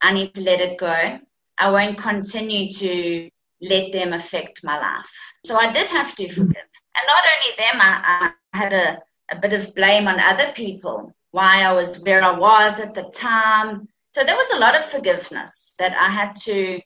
I 0.00 0.12
need 0.12 0.34
to 0.34 0.40
let 0.40 0.60
it 0.60 0.78
go. 0.78 1.18
I 1.58 1.70
won't 1.70 1.98
continue 1.98 2.72
to 2.72 3.30
let 3.60 3.92
them 3.92 4.12
affect 4.12 4.62
my 4.62 4.78
life. 4.78 5.10
So 5.44 5.56
I 5.56 5.72
did 5.72 5.86
have 5.88 6.14
to 6.16 6.28
forgive. 6.28 6.68
And 6.96 7.06
not 7.06 7.24
only 7.34 7.56
them, 7.56 7.80
I, 7.80 8.32
I 8.52 8.58
had 8.58 8.72
a, 8.72 8.98
a 9.30 9.40
bit 9.40 9.52
of 9.52 9.74
blame 9.74 10.08
on 10.08 10.20
other 10.20 10.52
people, 10.52 11.12
why 11.32 11.62
I 11.62 11.72
was 11.72 11.98
where 12.00 12.22
I 12.22 12.36
was 12.38 12.80
at 12.80 12.94
the 12.94 13.10
time. 13.14 13.88
So 14.12 14.24
there 14.24 14.36
was 14.36 14.50
a 14.54 14.60
lot 14.60 14.76
of 14.76 14.84
forgiveness 14.86 15.74
that 15.78 15.96
I 15.96 16.10
had 16.10 16.36
to 16.44 16.80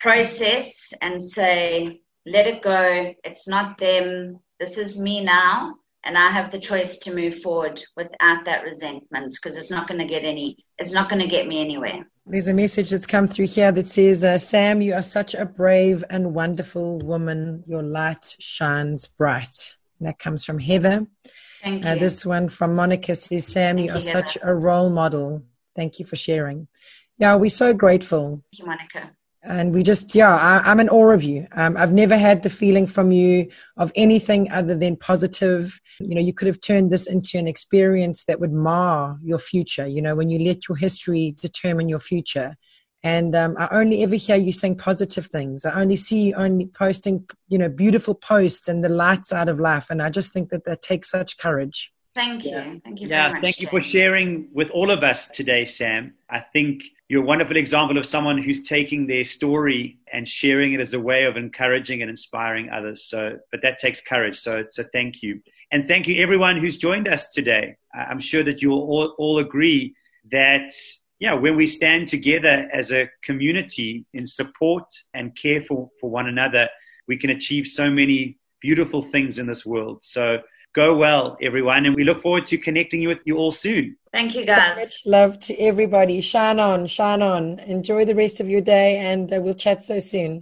process 0.00 0.92
and 1.00 1.22
say, 1.22 2.00
let 2.26 2.46
it 2.46 2.62
go. 2.62 3.14
It's 3.24 3.46
not 3.46 3.78
them. 3.78 4.40
This 4.58 4.78
is 4.78 4.98
me 4.98 5.22
now 5.22 5.76
and 6.06 6.16
I 6.16 6.30
have 6.30 6.52
the 6.52 6.60
choice 6.60 6.98
to 6.98 7.12
move 7.12 7.42
forward 7.42 7.82
without 7.96 8.44
that 8.44 8.62
resentment 8.62 9.34
because 9.34 9.56
it's 9.56 9.72
not 9.72 9.88
going 9.88 9.98
to 9.98 10.06
get 10.06 10.24
any, 10.24 10.64
it's 10.78 10.92
not 10.92 11.10
going 11.10 11.20
to 11.20 11.28
get 11.28 11.48
me 11.48 11.60
anywhere. 11.60 12.06
There's 12.24 12.46
a 12.46 12.54
message 12.54 12.90
that's 12.90 13.06
come 13.06 13.26
through 13.26 13.48
here 13.48 13.72
that 13.72 13.88
says, 13.88 14.22
uh, 14.22 14.38
Sam, 14.38 14.80
you 14.80 14.94
are 14.94 15.02
such 15.02 15.34
a 15.34 15.44
brave 15.44 16.04
and 16.08 16.32
wonderful 16.32 17.00
woman. 17.00 17.64
Your 17.66 17.82
light 17.82 18.36
shines 18.38 19.08
bright. 19.08 19.74
And 19.98 20.06
that 20.06 20.20
comes 20.20 20.44
from 20.44 20.60
Heather. 20.60 21.06
Thank 21.62 21.84
uh, 21.84 21.88
you. 21.88 21.94
Uh, 21.96 21.98
this 21.98 22.24
one 22.24 22.48
from 22.48 22.76
Monica 22.76 23.16
says, 23.16 23.48
Sam, 23.48 23.76
Thank 23.76 23.88
you 23.88 23.92
are 23.92 24.00
you, 24.00 24.12
such 24.12 24.38
a 24.40 24.54
role 24.54 24.90
model. 24.90 25.42
Thank 25.74 25.98
you 25.98 26.06
for 26.06 26.16
sharing. 26.16 26.68
Yeah, 27.18 27.34
we're 27.34 27.50
so 27.50 27.74
grateful. 27.74 28.42
Thank 28.52 28.60
you, 28.60 28.66
Monica 28.66 29.10
and 29.46 29.72
we 29.72 29.82
just 29.82 30.14
yeah 30.14 30.34
I, 30.34 30.70
am 30.70 30.80
in 30.80 30.88
awe 30.88 31.10
of 31.10 31.22
you. 31.22 31.46
Um, 31.52 31.76
i've 31.76 31.92
never 31.92 32.16
had 32.16 32.42
the 32.42 32.50
feeling 32.50 32.86
from 32.86 33.12
you 33.12 33.48
of 33.76 33.92
anything 33.94 34.50
other 34.50 34.76
than 34.76 34.96
positive. 34.96 35.80
You 36.00 36.14
know 36.14 36.20
you 36.20 36.32
could 36.32 36.48
have 36.48 36.60
turned 36.60 36.90
this 36.90 37.06
into 37.06 37.38
an 37.38 37.46
experience 37.46 38.24
that 38.24 38.40
would 38.40 38.52
mar 38.52 39.18
your 39.22 39.38
future 39.38 39.86
you 39.86 40.02
know 40.02 40.14
when 40.14 40.28
you 40.28 40.38
let 40.38 40.68
your 40.68 40.76
history 40.76 41.34
determine 41.40 41.88
your 41.88 42.00
future. 42.00 42.56
And 43.02 43.36
um, 43.36 43.54
i 43.58 43.68
only 43.70 44.02
ever 44.02 44.16
hear 44.16 44.36
you 44.36 44.52
saying 44.52 44.78
positive 44.78 45.26
things. 45.26 45.64
I 45.64 45.80
only 45.80 45.96
see 45.96 46.28
you 46.28 46.34
only 46.34 46.66
posting 46.66 47.24
you 47.48 47.58
know 47.58 47.68
beautiful 47.68 48.14
posts 48.14 48.68
and 48.68 48.82
the 48.82 48.88
lights 48.88 49.32
out 49.32 49.48
of 49.48 49.60
life. 49.60 49.86
And 49.90 50.02
i 50.02 50.10
just 50.10 50.32
think 50.32 50.50
that 50.50 50.64
that 50.64 50.82
takes 50.82 51.10
such 51.10 51.38
courage 51.38 51.92
thank 52.16 52.44
you 52.44 52.80
thank 52.84 53.00
you 53.00 53.08
yeah 53.08 53.40
thank 53.40 53.60
you 53.60 53.68
for 53.68 53.80
sharing 53.80 54.48
with 54.52 54.68
all 54.70 54.90
of 54.90 55.04
us 55.04 55.28
today 55.28 55.64
sam 55.64 56.12
i 56.30 56.40
think 56.40 56.82
you're 57.08 57.22
a 57.22 57.26
wonderful 57.26 57.56
example 57.56 57.98
of 57.98 58.04
someone 58.04 58.42
who's 58.42 58.62
taking 58.62 59.06
their 59.06 59.22
story 59.22 59.98
and 60.12 60.28
sharing 60.28 60.72
it 60.72 60.80
as 60.80 60.92
a 60.92 60.98
way 60.98 61.24
of 61.24 61.36
encouraging 61.36 62.02
and 62.02 62.10
inspiring 62.10 62.68
others. 62.70 63.04
So, 63.04 63.38
but 63.52 63.62
that 63.62 63.78
takes 63.78 64.00
courage. 64.00 64.40
So, 64.40 64.64
so 64.70 64.84
thank 64.92 65.22
you. 65.22 65.40
And 65.70 65.86
thank 65.86 66.08
you 66.08 66.20
everyone 66.20 66.56
who's 66.56 66.78
joined 66.78 67.06
us 67.06 67.28
today. 67.28 67.76
I'm 67.94 68.18
sure 68.18 68.42
that 68.42 68.60
you'll 68.60 68.80
all, 68.80 69.14
all 69.18 69.38
agree 69.38 69.94
that 70.32 70.72
yeah, 71.20 71.32
when 71.32 71.56
we 71.56 71.66
stand 71.66 72.08
together 72.08 72.68
as 72.72 72.92
a 72.92 73.08
community 73.22 74.04
in 74.12 74.26
support 74.26 74.84
and 75.14 75.36
care 75.40 75.62
for, 75.62 75.88
for 76.00 76.10
one 76.10 76.26
another, 76.26 76.68
we 77.06 77.16
can 77.16 77.30
achieve 77.30 77.68
so 77.68 77.88
many 77.88 78.36
beautiful 78.60 79.02
things 79.02 79.38
in 79.38 79.46
this 79.46 79.64
world. 79.64 80.00
So 80.02 80.38
go 80.76 80.94
well, 80.94 81.36
everyone. 81.42 81.84
And 81.86 81.96
we 81.96 82.04
look 82.04 82.22
forward 82.22 82.46
to 82.48 82.58
connecting 82.58 83.00
you 83.00 83.08
with 83.08 83.20
you 83.24 83.38
all 83.38 83.50
soon. 83.50 83.96
Thank 84.12 84.36
you, 84.36 84.44
guys. 84.44 84.74
So 84.74 84.80
much 84.80 85.02
love 85.06 85.40
to 85.40 85.58
everybody. 85.58 86.20
Shine 86.20 86.60
on, 86.60 86.86
shine 86.86 87.22
on. 87.22 87.58
Enjoy 87.60 88.04
the 88.04 88.14
rest 88.14 88.38
of 88.38 88.48
your 88.48 88.60
day, 88.60 88.98
and 88.98 89.32
uh, 89.32 89.40
we'll 89.40 89.54
chat 89.54 89.82
so 89.82 89.98
soon. 89.98 90.38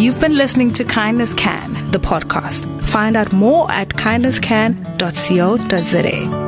You've 0.00 0.20
been 0.20 0.34
listening 0.34 0.74
to 0.74 0.84
Kindness 0.84 1.34
Can, 1.34 1.90
the 1.92 2.00
podcast. 2.00 2.66
Find 2.84 3.16
out 3.16 3.32
more 3.32 3.70
at 3.70 3.90
kindnesscan.co.za. 3.90 6.41